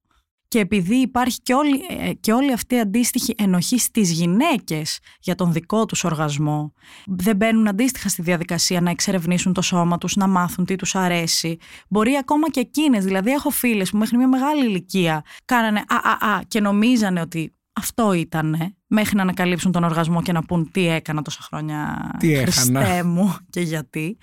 [0.48, 5.34] και επειδή υπάρχει και όλη, ε, και όλη αυτή η αντίστοιχη ενοχή στις γυναίκες για
[5.34, 6.72] τον δικό τους οργασμό,
[7.06, 11.56] δεν μπαίνουν αντίστοιχα στη διαδικασία να εξερευνήσουν το σώμα τους, να μάθουν τι τους αρέσει.
[11.88, 16.34] Μπορεί ακόμα και εκείνες, δηλαδή έχω φίλες που μέχρι μια μεγάλη ηλικία κάνανε α, α,
[16.34, 20.88] α και νομίζανε ότι αυτό ήταν μέχρι να ανακαλύψουν τον οργασμό και να πούν τι
[20.88, 24.18] έκανα τόσα χρόνια τι Χριστέ μου και γιατί.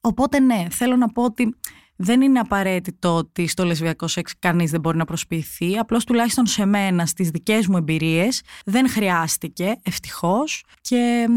[0.00, 1.54] Οπότε ναι, θέλω να πω ότι
[1.96, 5.78] δεν είναι απαραίτητο ότι στο λεσβιακό σεξ κανείς δεν μπορεί να προσποιηθεί.
[5.78, 10.64] Απλώς τουλάχιστον σε μένα, στις δικές μου εμπειρίες, δεν χρειάστηκε, ευτυχώς.
[10.80, 11.28] Και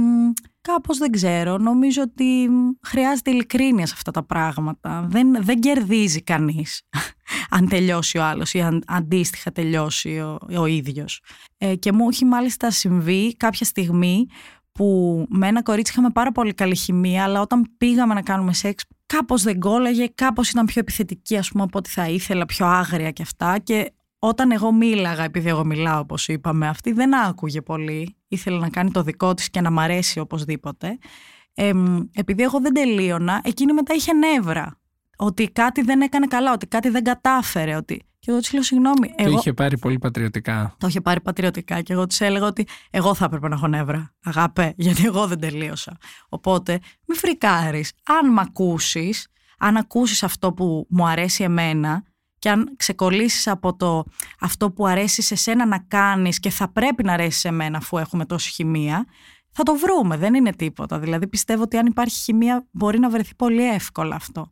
[0.62, 2.50] κάπως δεν ξέρω, νομίζω ότι
[2.82, 5.06] χρειάζεται ειλικρίνεια σε αυτά τα πράγματα.
[5.10, 6.82] Δεν, δεν κερδίζει κανείς
[7.56, 11.22] αν τελειώσει ο άλλος ή αν αντίστοιχα τελειώσει ο, ο ίδιος.
[11.58, 14.28] Ε, και μου έχει μάλιστα συμβεί κάποια στιγμή
[14.72, 18.84] που με ένα κορίτσι είχαμε πάρα πολύ καλή χημεία, αλλά όταν πήγαμε να κάνουμε σεξ
[19.08, 23.12] κάπως δεν κόλλαγε, κάπως ήταν πιο επιθετική ας πούμε από ό,τι θα ήθελα, πιο άγρια
[23.12, 28.16] και αυτά και όταν εγώ μίλαγα, επειδή εγώ μιλάω όπως είπαμε, αυτή δεν άκουγε πολύ,
[28.28, 30.98] ήθελε να κάνει το δικό της και να μ' αρέσει οπωσδήποτε.
[31.54, 31.72] Ε,
[32.14, 34.80] επειδή εγώ δεν τελείωνα, εκείνη μετά είχε νεύρα.
[35.20, 39.14] Ότι κάτι δεν έκανε καλά, ότι κάτι δεν κατάφερε, ότι και εγώ της λέω συγγνώμη.
[39.24, 40.76] Το είχε πάρει πολύ πατριωτικά.
[40.78, 44.14] Το είχε πάρει πατριωτικά και εγώ της έλεγα ότι εγώ θα έπρεπε να έχω νεύρα.
[44.24, 45.98] Αγάπε, γιατί εγώ δεν τελείωσα.
[46.30, 47.92] Οπότε, μη φρικάρεις.
[48.06, 49.28] Αν μ' ακούσεις,
[49.58, 52.04] αν ακούσεις αυτό που μου αρέσει εμένα
[52.40, 54.04] και αν ξεκολλήσεις από το
[54.40, 57.98] αυτό που αρέσει σε σένα να κάνεις και θα πρέπει να αρέσει σε μένα αφού
[57.98, 59.06] έχουμε τόση χημεία,
[59.52, 60.18] θα το βρούμε.
[60.18, 61.00] Δεν είναι τίποτα.
[61.00, 64.52] Δηλαδή, πιστεύω ότι αν υπάρχει χημεία, μπορεί να βρεθεί πολύ εύκολα αυτό.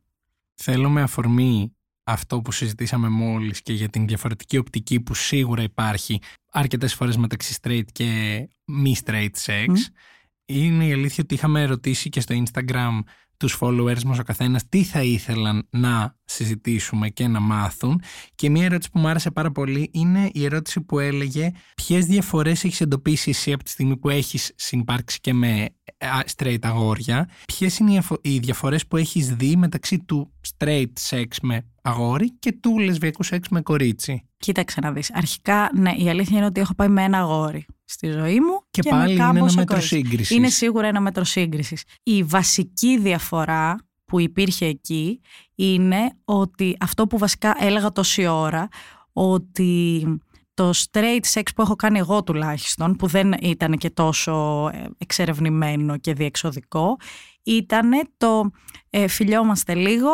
[0.56, 6.20] Θέλω με αφορμή αυτό που συζητήσαμε μόλις και για την διαφορετική οπτική που σίγουρα υπάρχει
[6.52, 9.68] αρκετές φορές μεταξύ straight και μη straight sex.
[10.46, 13.00] Είναι η αλήθεια ότι είχαμε ρωτήσει και στο Instagram
[13.38, 18.02] τους followers μας ο καθένας τι θα ήθελαν να συζητήσουμε και να μάθουν
[18.36, 22.64] και μια ερώτηση που μου άρεσε πάρα πολύ είναι η ερώτηση που έλεγε ποιες διαφορές
[22.64, 25.70] έχεις εντοπίσει εσύ από τη στιγμή που έχεις συμπάρξει και με
[26.36, 32.32] straight αγόρια ποιες είναι οι διαφορές που έχεις δει μεταξύ του straight sex με αγόρι
[32.40, 35.14] και του λεσβιακού σεξ με κορίτσι; Κοίταξε να δεις.
[35.14, 38.62] Αρχικά, ναι, η αλήθεια είναι ότι έχω πάει με ένα αγόρι στη ζωή μου.
[38.70, 40.30] Και, και πάλι είναι ένα μέτρο σύγκρισης.
[40.38, 41.84] Είναι σίγουρα ένα μέτρο σύγκρισης.
[42.04, 45.22] Η βασική διαφορά που υπήρχε εκεί
[45.56, 48.68] είναι ότι αυτό που βασικά έλεγα τόση ώρα,
[49.14, 50.06] ότι
[50.54, 55.98] το straight sex που έχω κάνει εγώ τουλάχιστον, που δεν ήταν και τόσο ε, εξερευνημένο
[55.98, 56.96] και διεξοδικό,
[57.44, 58.50] ήταν το
[58.90, 60.10] ε, φιλιόμαστε λίγο,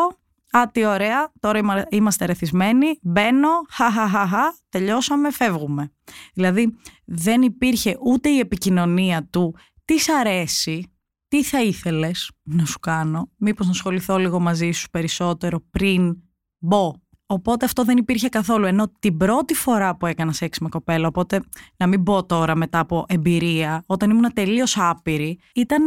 [0.56, 5.92] Α, τι ωραία, τώρα είμαστε ρεθισμένοι, μπαίνω, χαχαχαχα, τελειώσαμε, φεύγουμε.
[6.34, 10.92] Δηλαδή δεν υπήρχε ούτε η επικοινωνία του τι σ' αρέσει,
[11.28, 16.16] τι θα ήθελες να σου κάνω, μήπως να ασχοληθώ λίγο μαζί σου περισσότερο πριν
[16.58, 16.92] μπω;
[17.26, 21.40] Οπότε αυτό δεν υπήρχε καθόλου, ενώ την πρώτη φορά που έκανα σεξ με κοπέλα, οπότε
[21.76, 25.84] να μην πω τώρα μετά από εμπειρία, όταν ήμουν τελείως άπειρη, ήταν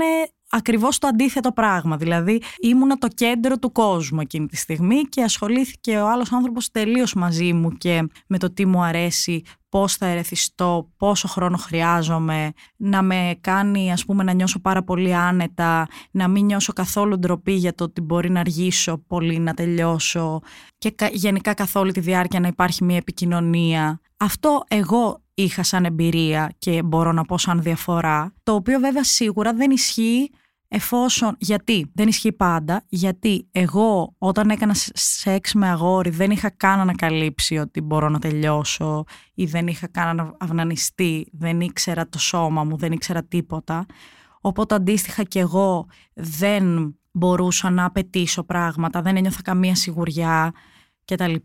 [0.50, 1.98] ακριβώς το αντίθετο πράγμα.
[1.98, 7.14] Δηλαδή, ήμουνα το κέντρο του κόσμου εκείνη τη στιγμή και ασχολήθηκε ο άλλος άνθρωπος τελείως
[7.14, 13.02] μαζί μου και με το τι μου αρέσει, πώς θα ερεθιστώ, πόσο χρόνο χρειάζομαι, να
[13.02, 17.76] με κάνει ας πούμε να νιώσω πάρα πολύ άνετα, να μην νιώσω καθόλου ντροπή για
[17.76, 20.42] το ότι μπορεί να αργήσω πολύ να τελειώσω
[20.78, 24.00] και γενικά καθ' όλη τη διάρκεια να υπάρχει μια επικοινωνία.
[24.18, 29.54] Αυτό εγώ είχα σαν εμπειρία και μπορώ να πω σαν διαφορά, το οποίο βέβαια σίγουρα
[29.54, 30.30] δεν ισχύει
[30.67, 36.80] εφόσον, γιατί δεν ισχύει πάντα, γιατί εγώ όταν έκανα σεξ με αγόρι δεν είχα καν
[36.80, 42.78] ανακαλύψει ότι μπορώ να τελειώσω ή δεν είχα καν αυνανιστεί, δεν ήξερα το σώμα μου,
[42.78, 43.86] δεν ήξερα τίποτα.
[44.41, 50.52] Οπότε αντίστοιχα και εγώ δεν μπορούσα να απαιτήσω πράγματα, δεν ένιωθα καμία σιγουριά
[51.06, 51.36] κτλ.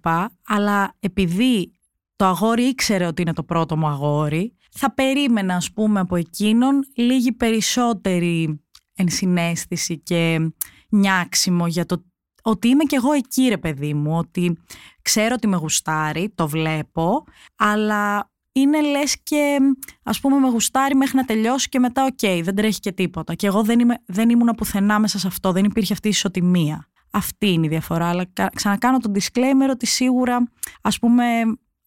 [0.46, 1.72] Αλλά επειδή
[2.20, 6.80] το αγόρι ήξερε ότι είναι το πρώτο μου αγόρι, θα περίμενα ας πούμε από εκείνον
[6.96, 8.60] λίγη περισσότερη
[8.94, 10.52] ενσυναίσθηση και
[10.88, 12.04] νιάξιμο για το
[12.42, 14.58] ότι είμαι κι εγώ εκεί ρε παιδί μου, ότι
[15.02, 17.24] ξέρω ότι με γουστάρει, το βλέπω,
[17.56, 19.58] αλλά είναι λες και
[20.02, 23.34] ας πούμε με γουστάρει μέχρι να τελειώσει και μετά OK, okay, δεν τρέχει και τίποτα.
[23.34, 26.88] Και εγώ δεν, είμαι, δεν ήμουν πουθενά μέσα σε αυτό, δεν υπήρχε αυτή η ισοτιμία.
[27.10, 30.48] Αυτή είναι η διαφορά, αλλά ξανακάνω τον disclaimer ότι σίγουρα
[30.82, 31.24] ας πούμε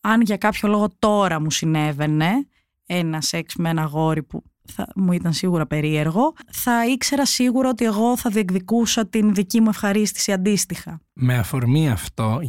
[0.04, 2.48] αν για κάποιο λόγο τώρα μου συνέβαινε
[2.86, 7.86] ένα σεξ με ένα αγόρι που θα, μου ήταν σίγουρα περίεργο, θα ήξερα σίγουρα ότι
[7.86, 11.02] εγώ θα διεκδικούσα την δική μου ευχαρίστηση αντίστοιχα.
[11.14, 12.40] Με αφορμή αυτό,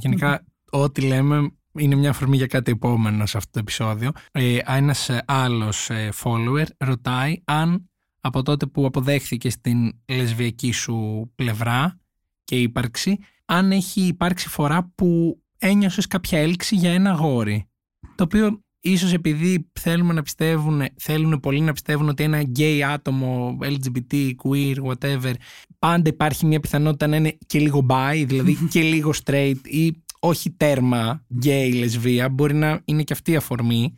[0.70, 4.10] ό,τι λέμε είναι μια αφορμή για κάτι επόμενο σε αυτό το επεισόδιο.
[4.32, 7.90] Ε, ένας ε, άλλος ε, follower ρωτάει αν
[8.20, 11.98] από τότε που αποδέχθηκε στην λεσβιακή σου πλευρά
[12.44, 17.68] και ύπαρξη, αν έχει υπάρξει φορά που ένιωσες κάποια έλξη για ένα γόρι.
[18.14, 23.58] Το οποίο ίσως επειδή θέλουμε να πιστεύουν, θέλουν πολλοί να πιστεύουν ότι ένα gay άτομο,
[23.60, 25.32] LGBT, queer, whatever,
[25.78, 30.50] πάντα υπάρχει μια πιθανότητα να είναι και λίγο bi, δηλαδή και λίγο straight ή όχι
[30.50, 33.96] τέρμα gay λεσβία, μπορεί να είναι και αυτή η αφορμή,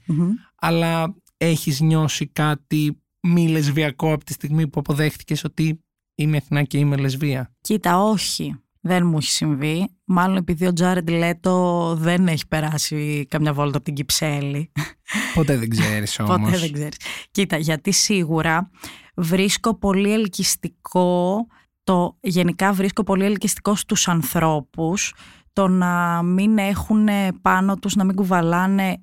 [0.57, 5.81] αλλά έχεις νιώσει κάτι μη λεσβιακό από τη στιγμή που αποδέχτηκες ότι
[6.15, 7.55] είμαι Αθηνά και είμαι λεσβία.
[7.61, 8.57] Κοίτα, όχι.
[8.87, 9.89] Δεν μου έχει συμβεί.
[10.05, 14.73] Μάλλον επειδή ο Τζάρεντ Λέτο δεν έχει περάσει καμιά βόλτα από την Κυψέλη.
[15.35, 16.41] Ποτέ δεν ξέρεις όμως.
[16.41, 16.97] Ποτέ δεν ξέρεις.
[17.31, 18.71] Κοίτα, γιατί σίγουρα
[19.17, 21.47] βρίσκω πολύ ελκυστικό
[21.85, 25.15] το γενικά βρίσκω πολύ ελκυστικό στους ανθρώπους
[25.57, 27.09] το να μην έχουν
[27.43, 29.01] πάνω τους, να μην κουβαλάνε,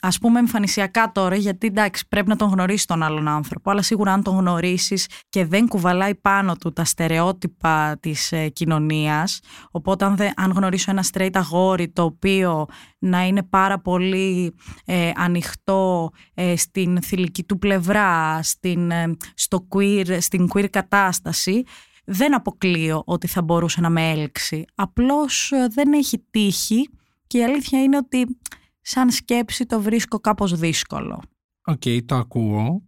[0.00, 4.12] ας πούμε εμφανισιακά τώρα, γιατί εντάξει πρέπει να τον γνωρίσει τον άλλον άνθρωπο, αλλά σίγουρα
[4.12, 9.40] αν τον γνωρίσεις και δεν κουβαλάει πάνω του τα στερεότυπα της ε, κοινωνίας,
[9.70, 12.66] οπότε αν, αν γνωρίσω ένα straight αγόρι το οποίο
[12.98, 20.16] να είναι πάρα πολύ ε, ανοιχτό ε, στην θηλυκή του πλευρά, στην, ε, στο queer,
[20.20, 21.62] στην queer κατάσταση,
[22.06, 24.64] δεν αποκλείω ότι θα μπορούσε να με έλξει.
[24.74, 26.88] Απλώς ε, δεν έχει τύχει
[27.26, 28.38] και η αλήθεια είναι ότι
[28.80, 31.22] σαν σκέψη το βρίσκω κάπως δύσκολο.
[31.64, 32.82] Οκ, το ακούω.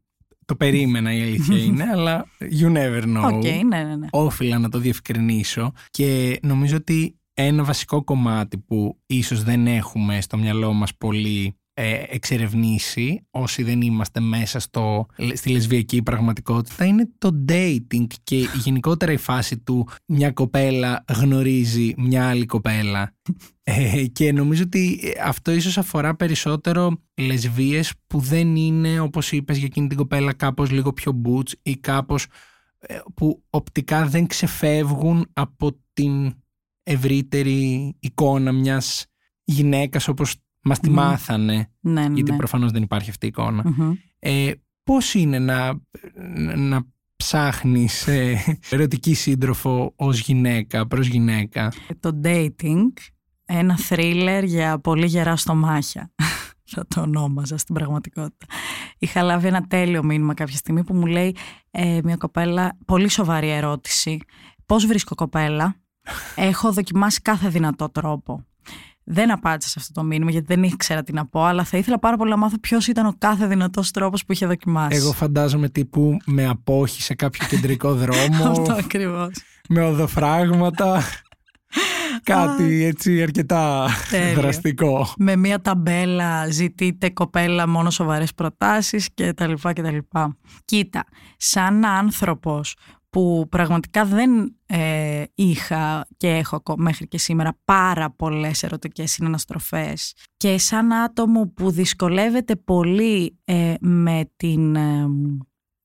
[0.44, 2.26] Το περίμενα η αλήθεια είναι, αλλά
[2.60, 3.32] you never know.
[3.32, 4.06] Okay, ναι, ναι, ναι.
[4.10, 10.36] Όφειλα να το διευκρινίσω και νομίζω ότι ένα βασικό κομμάτι που ίσως δεν έχουμε στο
[10.36, 17.44] μυαλό μας πολύ ε, εξερευνήσει όσοι δεν είμαστε μέσα στο, στη λεσβιακή πραγματικότητα είναι το
[17.48, 23.16] dating και γενικότερα η φάση του μια κοπέλα γνωρίζει μια άλλη κοπέλα.
[23.62, 29.66] Ε, και νομίζω ότι αυτό ίσως αφορά περισσότερο λεσβίες που δεν είναι όπως είπες για
[29.66, 32.26] εκείνη την κοπέλα κάπως λίγο πιο boots ή κάπως
[32.78, 36.34] ε, που οπτικά δεν ξεφεύγουν από την
[36.82, 39.06] ευρύτερη εικόνα μιας
[39.44, 40.36] γυναίκας όπως
[40.68, 41.70] Μας τη μάθανε.
[41.80, 42.36] Ναι, ναι, γιατί ναι.
[42.36, 43.62] προφανώς δεν υπάρχει αυτή η εικονα
[44.18, 44.50] Ε,
[44.88, 45.80] Πώς είναι να,
[46.56, 52.92] να ψάχνεις ε, ερωτική σύντροφο ως γυναίκα, προς γυναίκα; Το dating,
[53.44, 56.10] ένα θρίλερ για πολύ γερά στομάχια.
[56.70, 58.46] Θα το ονόμαζα στην πραγματικότητα.
[58.98, 61.36] Είχα λάβει ένα τέλειο μήνυμα κάποια στιγμή που μου λέει
[61.70, 64.20] ε, μια κοπέλα, πολύ σοβαρή ερώτηση.
[64.66, 65.76] Πώς βρίσκω κοπέλα;
[66.50, 68.44] Έχω δοκιμάσει κάθε δυνατό τρόπο.
[69.10, 71.98] Δεν απάντησα σε αυτό το μήνυμα γιατί δεν ήξερα τι να πω, αλλά θα ήθελα
[71.98, 74.96] πάρα πολύ να μάθω ποιος ήταν ο κάθε δυνατός τρόπος που είχε δοκιμάσει.
[74.96, 78.50] Εγώ φαντάζομαι τύπου με απόχη σε κάποιο κεντρικό δρόμο.
[78.50, 79.30] αυτό ακριβώς.
[79.68, 81.02] Με οδοφράγματα.
[82.22, 83.86] Κάτι έτσι αρκετά
[84.34, 85.12] δραστικό.
[85.18, 90.36] Με μια ταμπέλα ζητείτε κοπέλα μόνο σοβαρές προτάσεις και τα λοιπά και τα λοιπά.
[90.64, 91.04] Κοίτα,
[91.36, 92.74] σαν άνθρωπος
[93.10, 100.14] που πραγματικά δεν ε, είχα και έχω μέχρι και σήμερα πάρα πολλές ερωτικές συναναστροφές.
[100.36, 105.06] Και σαν άτομο που δυσκολεύεται πολύ ε, με την ε,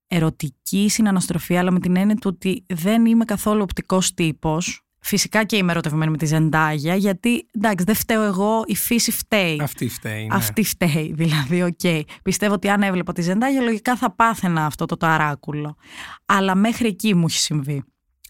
[0.08, 5.56] ερωτική συναναστροφή αλλά με την έννοια του ότι δεν είμαι καθόλου οπτικός τύπος Φυσικά και
[5.56, 9.60] είμαι ερωτευμένη με τη Ζεντάγια, γιατί εντάξει, δεν φταίω εγώ, η φύση φταίει.
[9.62, 10.26] Αυτή φταίει.
[10.26, 10.36] Ναι.
[10.36, 11.80] Αυτή φταίει, δηλαδή, ok.
[11.84, 12.02] Okay.
[12.24, 15.76] Πιστεύω ότι αν έβλεπα τη Ζεντάγια, λογικά θα πάθαινα αυτό το ταράκουλο.
[16.26, 17.84] Αλλά μέχρι εκεί μου έχει συμβεί.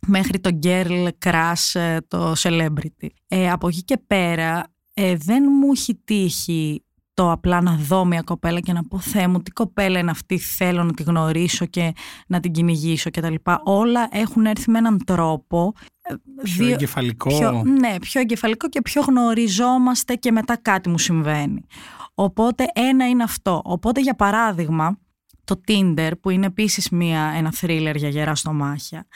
[0.08, 3.08] Μέχρι το girl crush, ε, το celebrity.
[3.28, 6.84] Ε, από εκεί και πέρα, ε, δεν μου έχει τύχει
[7.14, 10.38] το απλά να δω μια κοπέλα και να πω Θεέ μου τι κοπέλα είναι αυτή
[10.38, 11.94] θέλω να τη γνωρίσω και
[12.28, 13.62] να την κυνηγήσω και τα λοιπά.
[13.64, 17.38] Όλα έχουν έρθει με έναν τρόπο ε, Πιο δύο, εγκεφαλικό.
[17.38, 21.66] Πιο, ναι, πιο εγκεφαλικό και πιο γνωριζόμαστε και μετά κάτι μου συμβαίνει.
[22.14, 23.62] Οπότε ένα είναι αυτό.
[23.64, 24.98] Οπότε για παράδειγμα
[25.44, 29.08] το Tinder που είναι επίσης μια, ένα θρίλερ για γερά στομάχια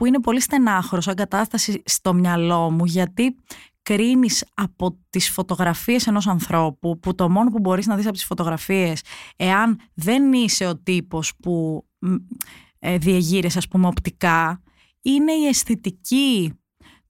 [0.00, 3.36] που είναι πολύ στενάχωρο σαν κατάσταση στο μυαλό μου γιατί
[3.82, 8.24] κρίνεις από τις φωτογραφίες ενός ανθρώπου που το μόνο που μπορείς να δεις από τις
[8.24, 9.02] φωτογραφίες
[9.36, 11.84] εάν δεν είσαι ο τύπος που
[12.78, 14.62] ε, διεγείρεσαι ας πούμε οπτικά
[15.02, 16.59] είναι η αισθητική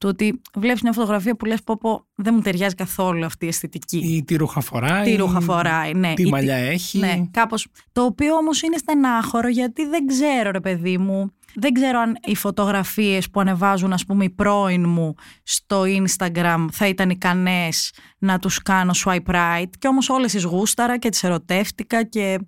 [0.00, 3.48] του ότι βλέπεις μια φωτογραφία που λες πω, πω δεν μου ταιριάζει καθόλου αυτή η
[3.48, 3.98] αισθητική.
[3.98, 5.04] Ή τι ρούχα φοράει.
[5.04, 6.14] Τι ρούχα φοράει, ναι.
[6.14, 6.98] Τι μαλλιά έχει.
[6.98, 7.66] Ναι, κάπως.
[7.92, 12.34] Το οποίο όμως είναι στενάχωρο γιατί δεν ξέρω ρε παιδί μου δεν ξέρω αν οι
[12.34, 18.62] φωτογραφίες που ανεβάζουν ας πούμε οι πρώην μου στο Instagram θα ήταν ικανές να τους
[18.62, 22.38] κάνω swipe right και όμως όλες τις γούσταρα και τις ερωτεύτηκα και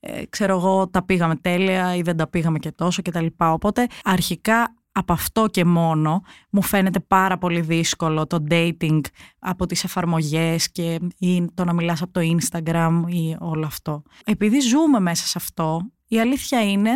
[0.00, 3.52] ε, ξέρω εγώ τα πήγαμε τέλεια ή δεν τα πήγαμε και τόσο και τα λοιπά.
[3.52, 9.00] Οπότε αρχικά από αυτό και μόνο μου φαίνεται πάρα πολύ δύσκολο το dating
[9.38, 14.02] από τις εφαρμογές και ή το να μιλάς από το Instagram ή όλο αυτό.
[14.24, 16.90] Επειδή ζούμε μέσα σε αυτό, η αλήθεια είναι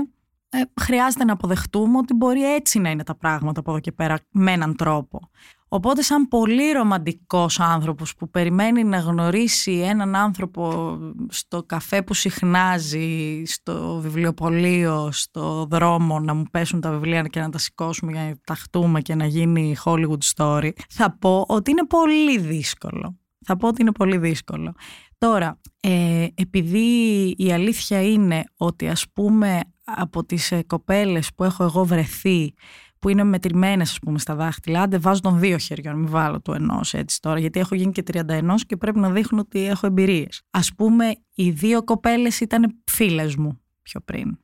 [0.50, 4.18] ε, χρειάζεται να αποδεχτούμε ότι μπορεί έτσι να είναι τα πράγματα από εδώ και πέρα
[4.30, 5.30] με έναν τρόπο.
[5.68, 10.96] Οπότε σαν πολύ ρομαντικός άνθρωπος που περιμένει να γνωρίσει έναν άνθρωπο
[11.28, 17.48] στο καφέ που συχνάζει, στο βιβλιοπωλείο, στο δρόμο να μου πέσουν τα βιβλία και να
[17.48, 22.38] τα σηκώσουμε για να ταχτούμε και να γίνει Hollywood story, θα πω ότι είναι πολύ
[22.38, 23.18] δύσκολο.
[23.44, 24.74] Θα πω ότι είναι πολύ δύσκολο.
[25.18, 31.64] Τώρα, ε, επειδή η αλήθεια είναι ότι ας πούμε από τις ε, κοπέλες που έχω
[31.64, 32.54] εγώ βρεθεί
[32.98, 34.82] που είναι μετρημένες, ας πούμε, στα δάχτυλα.
[34.82, 38.02] Άντε, βάζω των δύο χεριών, μην βάλω του ενός έτσι τώρα, γιατί έχω γίνει και
[38.12, 40.42] 31 και πρέπει να δείχνω ότι έχω εμπειρίες.
[40.50, 44.38] Α πούμε, οι δύο κοπέλες ήταν φίλες μου πιο πριν.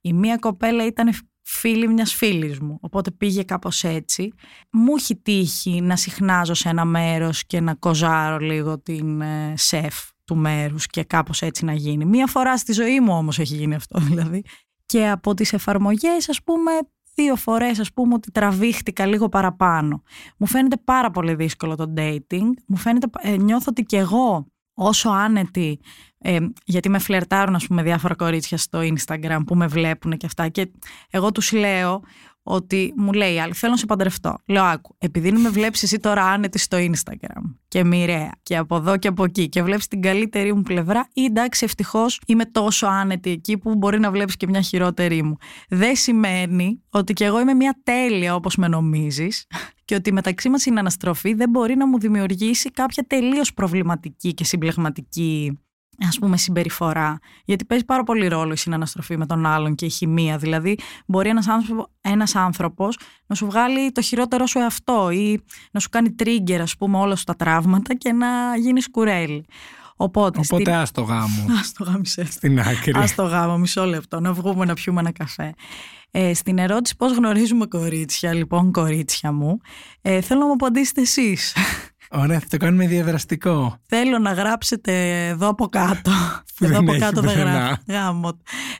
[0.00, 4.32] Η μία κοπέλα ήταν φίλη μιας φίλης μου, οπότε πήγε κάπως έτσι.
[4.72, 9.94] Μου έχει τύχει να συχνάζω σε ένα μέρος και να κοζάρω λίγο την ε, σεφ
[10.24, 12.04] του μέρους και κάπως έτσι να γίνει.
[12.04, 14.42] Μία φορά στη ζωή μου όμως έχει γίνει αυτό δηλαδή.
[14.86, 16.70] Και από τις εφαρμογές ας πούμε
[17.16, 20.02] δύο φορές ας πούμε ότι τραβήχτηκα λίγο παραπάνω.
[20.36, 22.50] Μου φαίνεται πάρα πολύ δύσκολο το dating.
[22.66, 25.80] Μου φαίνεται, ε, νιώθω ότι κι εγώ όσο άνετη,
[26.18, 30.48] ε, γιατί με φλερτάρουν ας πούμε διάφορα κορίτσια στο Instagram που με βλέπουν και αυτά
[30.48, 30.70] και
[31.10, 32.02] εγώ τους λέω
[32.48, 34.38] ότι μου λέει άλλη, θέλω να σε παντρευτώ.
[34.46, 38.96] Λέω, άκου, επειδή με βλέπεις εσύ τώρα άνετη στο Instagram και μοιραία και από εδώ
[38.96, 43.30] και από εκεί και βλέπεις την καλύτερη μου πλευρά, ή εντάξει, ευτυχώς είμαι τόσο άνετη
[43.30, 45.36] εκεί που μπορεί να βλέπεις και μια χειρότερη μου.
[45.68, 49.46] Δεν σημαίνει ότι κι εγώ είμαι μια τέλεια όπως με νομίζεις
[49.84, 54.44] και ότι μεταξύ μας η αναστροφή δεν μπορεί να μου δημιουργήσει κάποια τελείως προβληματική και
[54.44, 55.58] συμπλεγματική
[56.08, 57.18] ας πούμε συμπεριφορά.
[57.44, 60.36] Γιατί παίζει πάρα πολύ ρόλο η συναναστροφή με τον άλλον και η χημεία.
[60.38, 65.80] Δηλαδή μπορεί ένας, άνθρωπο, ένας άνθρωπος να σου βγάλει το χειρότερο σου εαυτό ή να
[65.80, 69.44] σου κάνει trigger ας πούμε όλα σου τα τραύματα και να γίνεις κουρέλι.
[69.96, 70.74] Οπότε, Οπότε στην...
[70.74, 71.46] ας το γάμο.
[71.60, 72.24] Ας το γάμισε.
[72.24, 72.92] Στην άκρη.
[72.94, 75.54] Ας το γάμο, μισό λεπτό, να βγούμε να πιούμε ένα καφέ.
[76.10, 79.60] Ε, στην ερώτηση πώς γνωρίζουμε κορίτσια, λοιπόν κορίτσια μου,
[80.02, 81.56] ε, θέλω να μου απαντήσετε εσείς.
[82.10, 83.78] Ωραία, θα το κάνουμε διαδραστικό.
[83.86, 86.10] Θέλω να γράψετε εδώ από κάτω.
[86.60, 87.76] εδώ από κάτω δεν γράφει.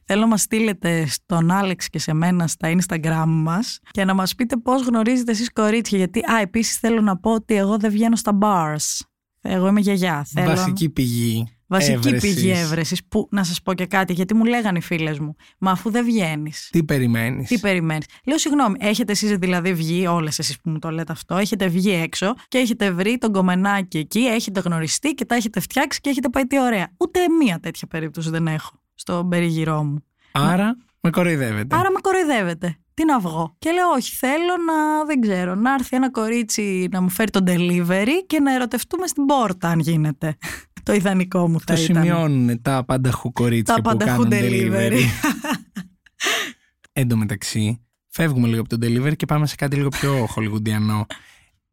[0.05, 4.35] Θέλω να μας στείλετε στον Άλεξ και σε μένα στα Instagram μας και να μας
[4.35, 5.99] πείτε πώς γνωρίζετε εσείς κορίτσια.
[5.99, 9.01] Γιατί, α, επίσης θέλω να πω ότι εγώ δεν βγαίνω στα bars.
[9.41, 10.27] Εγώ είμαι γιαγιά.
[10.29, 10.47] Θέλω...
[10.47, 11.56] Βασική πηγή.
[11.67, 12.35] Βασική έβρεσης.
[12.35, 13.05] πηγή έβρεσης.
[13.09, 16.05] Που να σας πω και κάτι, γιατί μου λέγανε οι φίλες μου, Μα αφού δεν
[16.05, 16.69] βγαίνεις.
[16.73, 18.07] Τι περιμένεις; Τι περιμένεις.
[18.25, 21.91] Λέω, συγγνώμη, έχετε εσείς δηλαδή βγει, όλες εσείς που μου το λέτε αυτό, έχετε βγει
[21.91, 26.29] έξω και έχετε βρει τον κομμενάκι εκεί, έχετε γνωριστεί και τα έχετε φτιάξει και έχετε
[26.29, 26.89] πάει τι ωραία.
[26.97, 30.05] Ούτε μία τέτοια περίπτωση δεν έχω στον περιγυρό μου.
[30.33, 31.77] Άρα με κοροϊδεύετε.
[31.77, 32.77] Άρα με κοροϊδεύετε.
[32.95, 33.57] Τι να βγω.
[33.59, 37.45] Και λέω, Όχι, θέλω να, δεν ξέρω, να έρθει ένα κορίτσι να μου φέρει τον
[37.47, 40.37] delivery και να ερωτευτούμε στην πόρτα, αν γίνεται
[40.87, 41.95] το ιδανικό μου θα το ήταν.
[41.95, 44.73] Το σημειώνουν τα πανταχού κορίτσια τα που κάνουν delivery.
[44.73, 45.01] delivery.
[46.93, 51.07] Εν τω μεταξύ, φεύγουμε λίγο από το delivery και πάμε σε κάτι λίγο πιο χολιγουντιανό.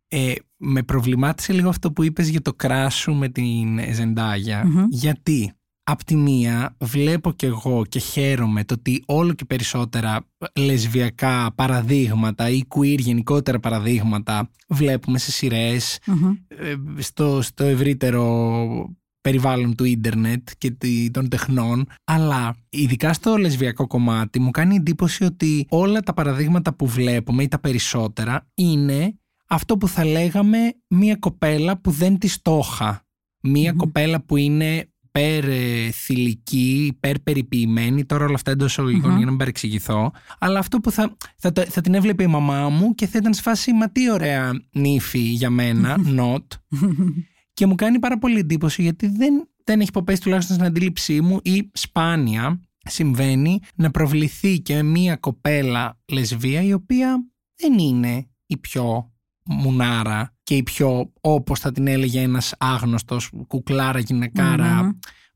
[0.08, 5.54] Ε, με προβλημάτισε λίγο αυτό που είπες για το κράσου με την ζενταγια Γιατί
[5.86, 12.50] Απ' τη μία βλέπω κι εγώ και χαίρομαι το ότι όλο και περισσότερα λεσβιακά παραδείγματα
[12.50, 16.00] ή queer γενικότερα παραδείγματα βλέπουμε σε σειρες
[16.48, 20.78] ε, στο, στο ευρύτερο περιβάλλον του ίντερνετ και
[21.12, 26.88] των τεχνών, αλλά ειδικά στο λεσβιακό κομμάτι μου κάνει εντύπωση ότι όλα τα παραδείγματα που
[26.88, 29.18] βλέπουμε ή τα περισσότερα είναι
[29.48, 30.58] αυτό που θα λέγαμε
[30.88, 33.06] μία κοπέλα που δεν τη στόχα.
[33.42, 39.26] Μία κοπέλα που είναι υπέρ ε, θηλυκή, υπέρ περιποιημένη, τώρα όλα αυτά εντός εισαγωγικών για
[39.26, 40.12] να μην παρεξηγηθώ.
[40.40, 43.42] Αλλά αυτό που θα, θα, θα, την έβλεπε η μαμά μου και θα ήταν σε
[43.42, 46.46] φάση Μα τι ωραία νύφη για μένα, not.
[47.54, 51.40] και μου κάνει πάρα πολύ εντύπωση γιατί δεν, δεν έχει υποπέσει τουλάχιστον στην αντίληψή μου
[51.44, 59.12] ή σπάνια συμβαίνει να προβληθεί και μία κοπέλα λεσβία η οποία δεν είναι η πιο
[59.46, 64.02] μουνάρα και η πιο όπως θα την έλεγε ένας άγνωστος κουκλάρα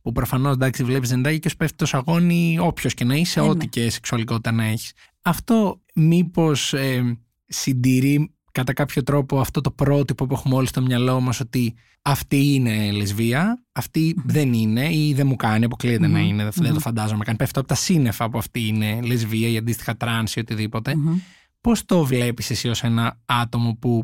[0.01, 3.57] που προφανώς εντάξει βλέπεις ζεντάκι και σου πέφτει το σαγόνι όποιος και να είσαι, ό,τι
[3.57, 3.65] ναι.
[3.65, 4.93] και σεξουαλικότητα να έχεις.
[5.21, 11.19] Αυτό μήπως ε, συντηρεί κατά κάποιο τρόπο αυτό το πρότυπο που έχουμε όλοι στο μυαλό
[11.19, 13.63] μας ότι αυτή είναι λεσβία,
[14.25, 17.35] δεν είναι ή δεν μου κάνει, αποκλείεται να είναι, δεν το φαντάζομαι καν.
[17.35, 20.93] Πέφτω από τα σύννεφα που αυτή είναι λεσβία ή αντίστοιχα τρανς ή οτιδήποτε.
[21.61, 24.03] Πώς το βλέπεις εσύ ως ένα άτομο που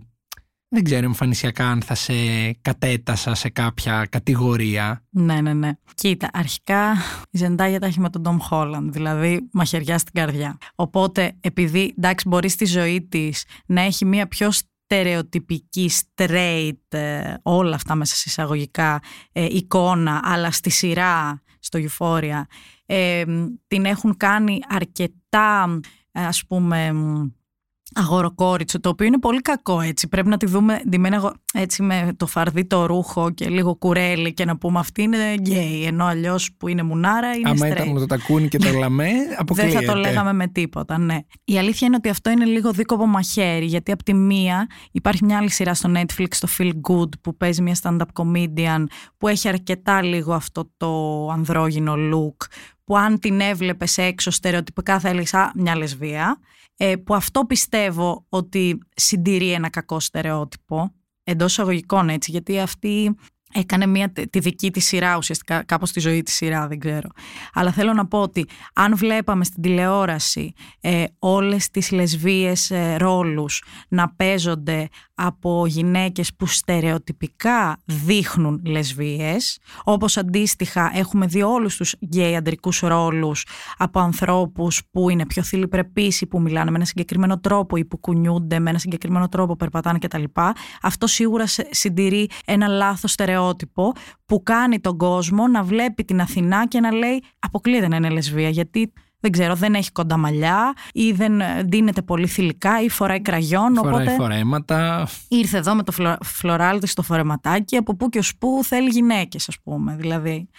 [0.73, 2.13] δεν ξέρω εμφανισιακά αν θα σε
[2.61, 5.03] κατέτασσα σε κάποια κατηγορία.
[5.09, 5.71] Ναι, ναι, ναι.
[5.95, 6.91] Κοίτα, αρχικά
[7.29, 10.57] η Ζεντάγια τα έχει με τον Τόμ Χόλαντ, δηλαδή μαχαιριά στην καρδιά.
[10.75, 17.75] Οπότε, επειδή εντάξει, μπορεί στη ζωή της να έχει μία πιο στερεοτυπική, straight, ε, όλα
[17.75, 19.01] αυτά μέσα σε εισαγωγικά
[19.31, 22.41] ε, εικόνα, αλλά στη σειρά, στο Euphoria,
[22.85, 23.23] ε,
[23.67, 25.79] την έχουν κάνει αρκετά,
[26.11, 26.91] ας πούμε,
[27.95, 30.07] αγοροκόριτσο, το οποίο είναι πολύ κακό έτσι.
[30.07, 31.17] Πρέπει να τη δούμε ντυμένη
[31.53, 35.83] έτσι με το φαρδί το ρούχο και λίγο κουρέλι και να πούμε αυτή είναι γκέι,
[35.83, 39.71] ενώ αλλιώς που είναι μουνάρα είναι Άμα ήταν το τακούνι και το λαμέ, αποκλείεται.
[39.71, 41.17] Δεν θα το λέγαμε με τίποτα, ναι.
[41.43, 45.37] Η αλήθεια είναι ότι αυτό είναι λίγο δίκοπο μαχαίρι, γιατί από τη μία υπάρχει μια
[45.37, 48.83] άλλη σειρά στο Netflix, το Feel Good, που παίζει μια stand-up comedian,
[49.17, 52.45] που έχει αρκετά λίγο αυτό το ανδρόγυνο look,
[52.83, 56.39] που αν την έβλεπες έξω στερεοτυπικά θα έλεγες Α, μια λεσβία.
[56.77, 63.15] Ε, που αυτό πιστεύω ότι συντηρεί ένα κακό στερεότυπο εντός εισαγωγικών έτσι, γιατί αυτή
[63.53, 67.09] έκανε μια, τη δική της σειρά ουσιαστικά κάπως στη ζωή της σειρά δεν ξέρω
[67.53, 73.63] αλλά θέλω να πω ότι αν βλέπαμε στην τηλεόραση ε, όλες τις λεσβίες ε, ρόλους
[73.87, 82.35] να παίζονται από γυναίκες που στερεοτυπικά δείχνουν λεσβίες όπως αντίστοιχα έχουμε δει όλους τους γκέι
[82.35, 83.45] αντρικούς ρόλους
[83.77, 87.97] από ανθρώπους που είναι πιο θηλυπρεπείς ή που μιλάνε με ένα συγκεκριμένο τρόπο ή που
[87.97, 90.23] κουνιούνται με ένα συγκεκριμένο τρόπο, περπατάνε κτλ.
[90.81, 93.91] Αυτό σίγουρα συντηρεί ένα λάθος στερεότυπο
[94.25, 98.49] που κάνει τον κόσμο να βλέπει την Αθηνά και να λέει αποκλείεται να είναι λεσβία
[98.49, 98.93] γιατί
[99.23, 103.75] δεν ξέρω, δεν έχει κοντά μαλλιά ή δεν ντύνεται πολύ θηλυκά ή φοράει κραγιόν.
[103.75, 105.07] Φοράει οπότε φορέματα.
[105.27, 108.89] Ήρθε εδώ με το φλο, φλωράλι της στο φορεματάκι, από πού και ως πού θέλει
[108.89, 109.95] γυναίκες ας πούμε.
[109.95, 110.49] Δηλαδή.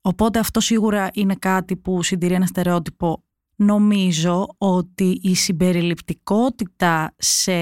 [0.00, 3.22] Οπότε αυτό σίγουρα είναι κάτι που συντηρεί ένα στερεότυπο.
[3.56, 7.52] Νομίζω ότι η συμπεριληπτικότητα σε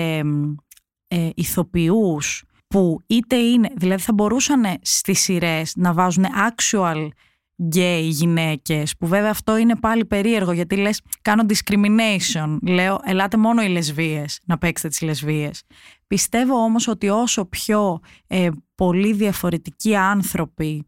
[1.08, 7.08] ε, ηθοποιούς που είτε είναι, δηλαδή θα μπορούσαν στις σειρές να βάζουν actual
[7.62, 13.62] γκέι γυναίκες που βέβαια αυτό είναι πάλι περίεργο γιατί λες κάνω discrimination λέω ελάτε μόνο
[13.62, 15.62] οι λεσβίες να παίξετε τις λεσβίες
[16.06, 20.84] πιστεύω όμως ότι όσο πιο ε, πολύ διαφορετικοί άνθρωποι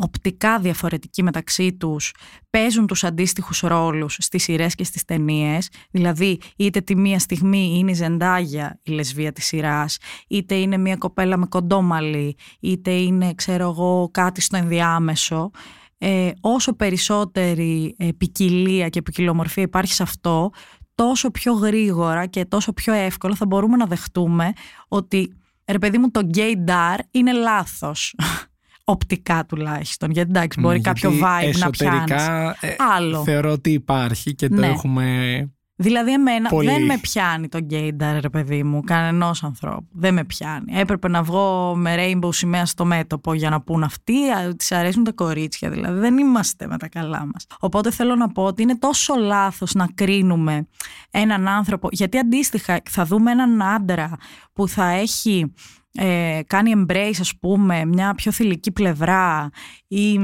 [0.00, 2.14] οπτικά διαφορετικοί μεταξύ τους
[2.50, 5.68] παίζουν τους αντίστοιχους ρόλους στις σειρές και στις ταινίες.
[5.90, 9.98] δηλαδή είτε τη μία στιγμή είναι η Ζεντάγια η λεσβία της σειράς
[10.28, 15.50] είτε είναι μια κοπέλα με κοντόμαλι είτε είναι ξέρω εγώ κάτι στο ενδιάμεσο
[15.98, 20.50] ε, όσο περισσότερη ε, ποικιλία και ποικιλομορφία υπάρχει σε αυτό,
[20.94, 24.52] τόσο πιο γρήγορα και τόσο πιο εύκολα θα μπορούμε να δεχτούμε
[24.88, 25.32] ότι
[25.66, 28.14] ρε παιδί μου το gaydar είναι λάθος
[28.84, 30.10] οπτικά τουλάχιστον.
[30.10, 32.26] Γιατί εντάξει, μπορεί κάποιο vibe να πιάνεις.
[32.60, 33.22] Ε, Άλλο.
[33.22, 34.66] Θεωρώ ότι υπάρχει και το ναι.
[34.66, 35.48] έχουμε
[35.80, 39.86] Δηλαδή, εμένα δεν με πιάνει το γκέινταρ, ρε παιδί μου, κανενός ανθρώπου.
[39.92, 40.72] Δεν με πιάνει.
[40.78, 44.14] Έπρεπε να βγω με rainbow σημαία στο μέτωπο για να πούν αυτοί,
[44.56, 45.70] τη αρέσουν τα κορίτσια.
[45.70, 47.46] Δηλαδή, δεν είμαστε με τα καλά μας.
[47.60, 50.68] Οπότε θέλω να πω ότι είναι τόσο λάθος να κρίνουμε
[51.10, 54.16] έναν άνθρωπο, γιατί αντίστοιχα θα δούμε έναν άντρα
[54.52, 55.52] που θα έχει
[55.92, 59.50] ε, κάνει embrace, ας πούμε, μια πιο θηλυκή πλευρά
[59.88, 60.20] ή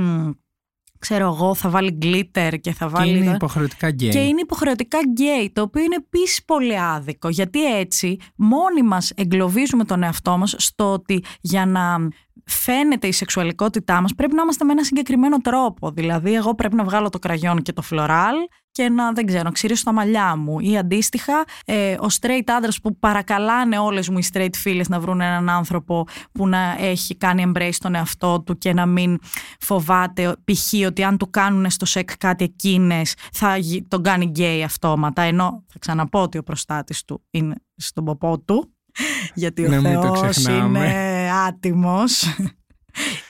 [1.05, 3.13] ξέρω εγώ, θα βάλει glitter και θα βάλει.
[3.13, 4.09] Και είναι υποχρεωτικά γκέι.
[4.09, 7.29] Και είναι υποχρεωτικά γκέι, το οποίο είναι επίσης πολύ άδικο.
[7.29, 12.09] Γιατί έτσι μόνοι μας εγκλωβίζουμε τον εαυτό μας στο ότι για να
[12.45, 15.91] φαίνεται η σεξουαλικότητά μας πρέπει να είμαστε με ένα συγκεκριμένο τρόπο.
[15.91, 18.35] Δηλαδή εγώ πρέπει να βγάλω το κραγιόν και το φλωράλ
[18.71, 20.61] και να, δεν ξέρω, να ξυρίσω τα μαλλιά μου.
[20.61, 25.21] Ή αντίστοιχα, ε, ο straight άντρα που παρακαλάνε όλες μου οι straight φίλες να βρουν
[25.21, 29.19] έναν άνθρωπο που να έχει κάνει embrace στον εαυτό του και να μην
[29.61, 30.87] φοβάται π.χ.
[30.87, 33.57] ότι αν του κάνουν στο σεκ κάτι εκείνες θα
[33.89, 35.23] τον κάνει γκέι αυτόματα.
[35.23, 38.75] Ενώ θα ξαναπώ ότι ο προστάτης του είναι στον ποπό του
[39.35, 42.25] γιατί ο ναι, Θεός είναι άτιμος.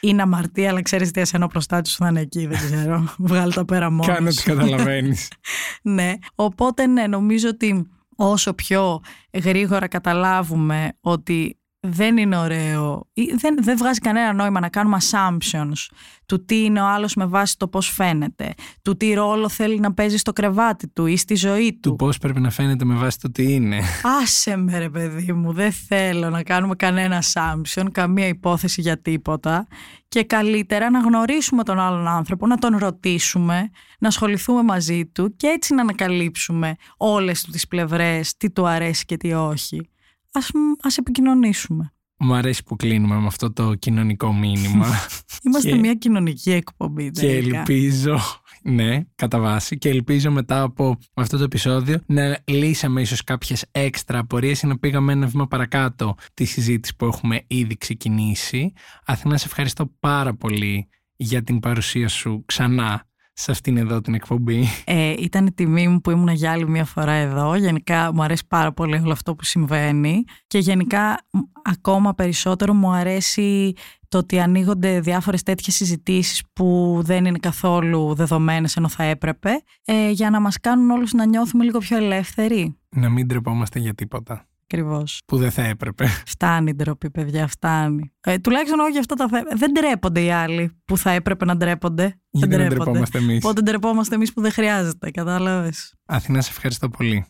[0.01, 3.05] Είναι αμαρτία, αλλά ξέρεις τι ασένο προστάτης σου θα είναι εκεί, δεν ξέρω.
[3.19, 4.07] Βγάλει τα πέρα μόνος.
[4.07, 5.31] Κάνε ό,τι καταλαβαίνεις.
[5.83, 6.13] ναι.
[6.35, 9.01] Οπότε, ναι, νομίζω ότι όσο πιο
[9.45, 15.95] γρήγορα καταλάβουμε ότι δεν είναι ωραίο, δεν, δεν βγάζει κανένα νόημα να κάνουμε assumptions
[16.27, 19.95] του τι είναι ο άλλος με βάση το πώς φαίνεται, του τι ρόλο θέλει να
[19.95, 21.91] παίζει στο κρεβάτι του ή στη ζωή του.
[21.91, 23.81] Του πώς πρέπει να φαίνεται με βάση το τι είναι.
[24.23, 29.67] Άσε με ρε παιδί μου, δεν θέλω να κάνουμε κανένα assumption, καμία υπόθεση για τίποτα
[30.09, 35.47] και καλύτερα να γνωρίσουμε τον άλλον άνθρωπο, να τον ρωτήσουμε, να ασχοληθούμε μαζί του και
[35.47, 39.89] έτσι να ανακαλύψουμε όλες τις πλευρές, τι του αρέσει και τι όχι
[40.35, 40.51] ας,
[40.83, 41.89] ας επικοινωνήσουμε.
[42.19, 44.87] Μου αρέσει που κλείνουμε με αυτό το κοινωνικό μήνυμα.
[45.47, 47.11] Είμαστε Και- μια κοινωνική εκπομπή.
[47.11, 47.59] και τελικά.
[47.59, 48.19] ελπίζω,
[48.63, 54.19] ναι, κατά βάση, και ελπίζω μετά από αυτό το επεισόδιο να λύσαμε ίσως κάποιες έξτρα
[54.19, 58.73] απορίες ή να πήγαμε ένα βήμα παρακάτω τη συζήτηση που έχουμε ήδη ξεκινήσει.
[59.07, 64.65] Αθηνά, σε ευχαριστώ πάρα πολύ για την παρουσία σου ξανά σε αυτήν εδώ την εκπομπή.
[64.85, 67.55] Ε, ήταν η τιμή μου που ήμουν για άλλη μια φορά εδώ.
[67.55, 72.91] Γενικά μου αρέσει πάρα πολύ όλο αυτό που συμβαίνει και γενικά μ, ακόμα περισσότερο μου
[72.91, 73.73] αρέσει
[74.09, 79.51] το ότι ανοίγονται διάφορες τέτοιες συζητήσεις που δεν είναι καθόλου δεδομένες ενώ θα έπρεπε
[79.85, 82.77] ε, για να μας κάνουν όλους να νιώθουμε λίγο πιο ελεύθεροι.
[82.89, 85.23] Να μην τρεπόμαστε για τίποτα Ακριβώς.
[85.27, 86.07] που δεν θα έπρεπε.
[86.27, 88.13] Φτάνει η ντροπή, παιδιά, φτάνει.
[88.21, 89.57] Ε, τουλάχιστον όχι για αυτά τα θέματα.
[89.57, 92.21] Δεν ντρέπονται οι άλλοι που θα έπρεπε να ντρέπονται.
[92.31, 95.95] Γιατί δεν τρεπόμαστε εμείς; Πότε ντρεπόμαστε εμείς που δεν χρειάζεται, κατάλαβες.
[96.07, 97.27] Αθηνά, σε ευχαριστώ πολύ.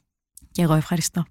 [0.51, 1.24] Και εγώ ευχαριστώ.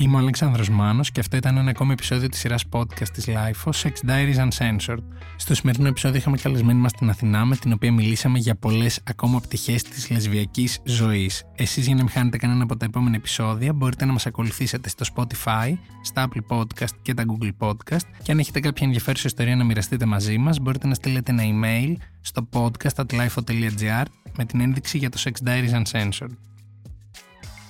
[0.00, 3.70] Είμαι ο Αλέξανδρος Μάνος και αυτό ήταν ένα ακόμη επεισόδιο της σειράς podcast της LIFO,
[3.70, 5.02] Sex Diaries Uncensored.
[5.36, 9.40] Στο σημερινό επεισόδιο είχαμε καλεσμένη μας την Αθηνά, με την οποία μιλήσαμε για πολλές ακόμα
[9.40, 11.44] πτυχές της λεσβιακής ζωής.
[11.54, 15.04] Εσείς για να μην χάνετε κανένα από τα επόμενα επεισόδια μπορείτε να μας ακολουθήσετε στο
[15.14, 15.72] Spotify,
[16.02, 20.06] στα Apple Podcast και τα Google Podcast και αν έχετε κάποια ενδιαφέρουσα ιστορία να μοιραστείτε
[20.06, 24.04] μαζί μας μπορείτε να στείλετε ένα email στο podcast.lifo.gr
[24.36, 26.32] με την ένδειξη για το Sex Diaries Uncensored.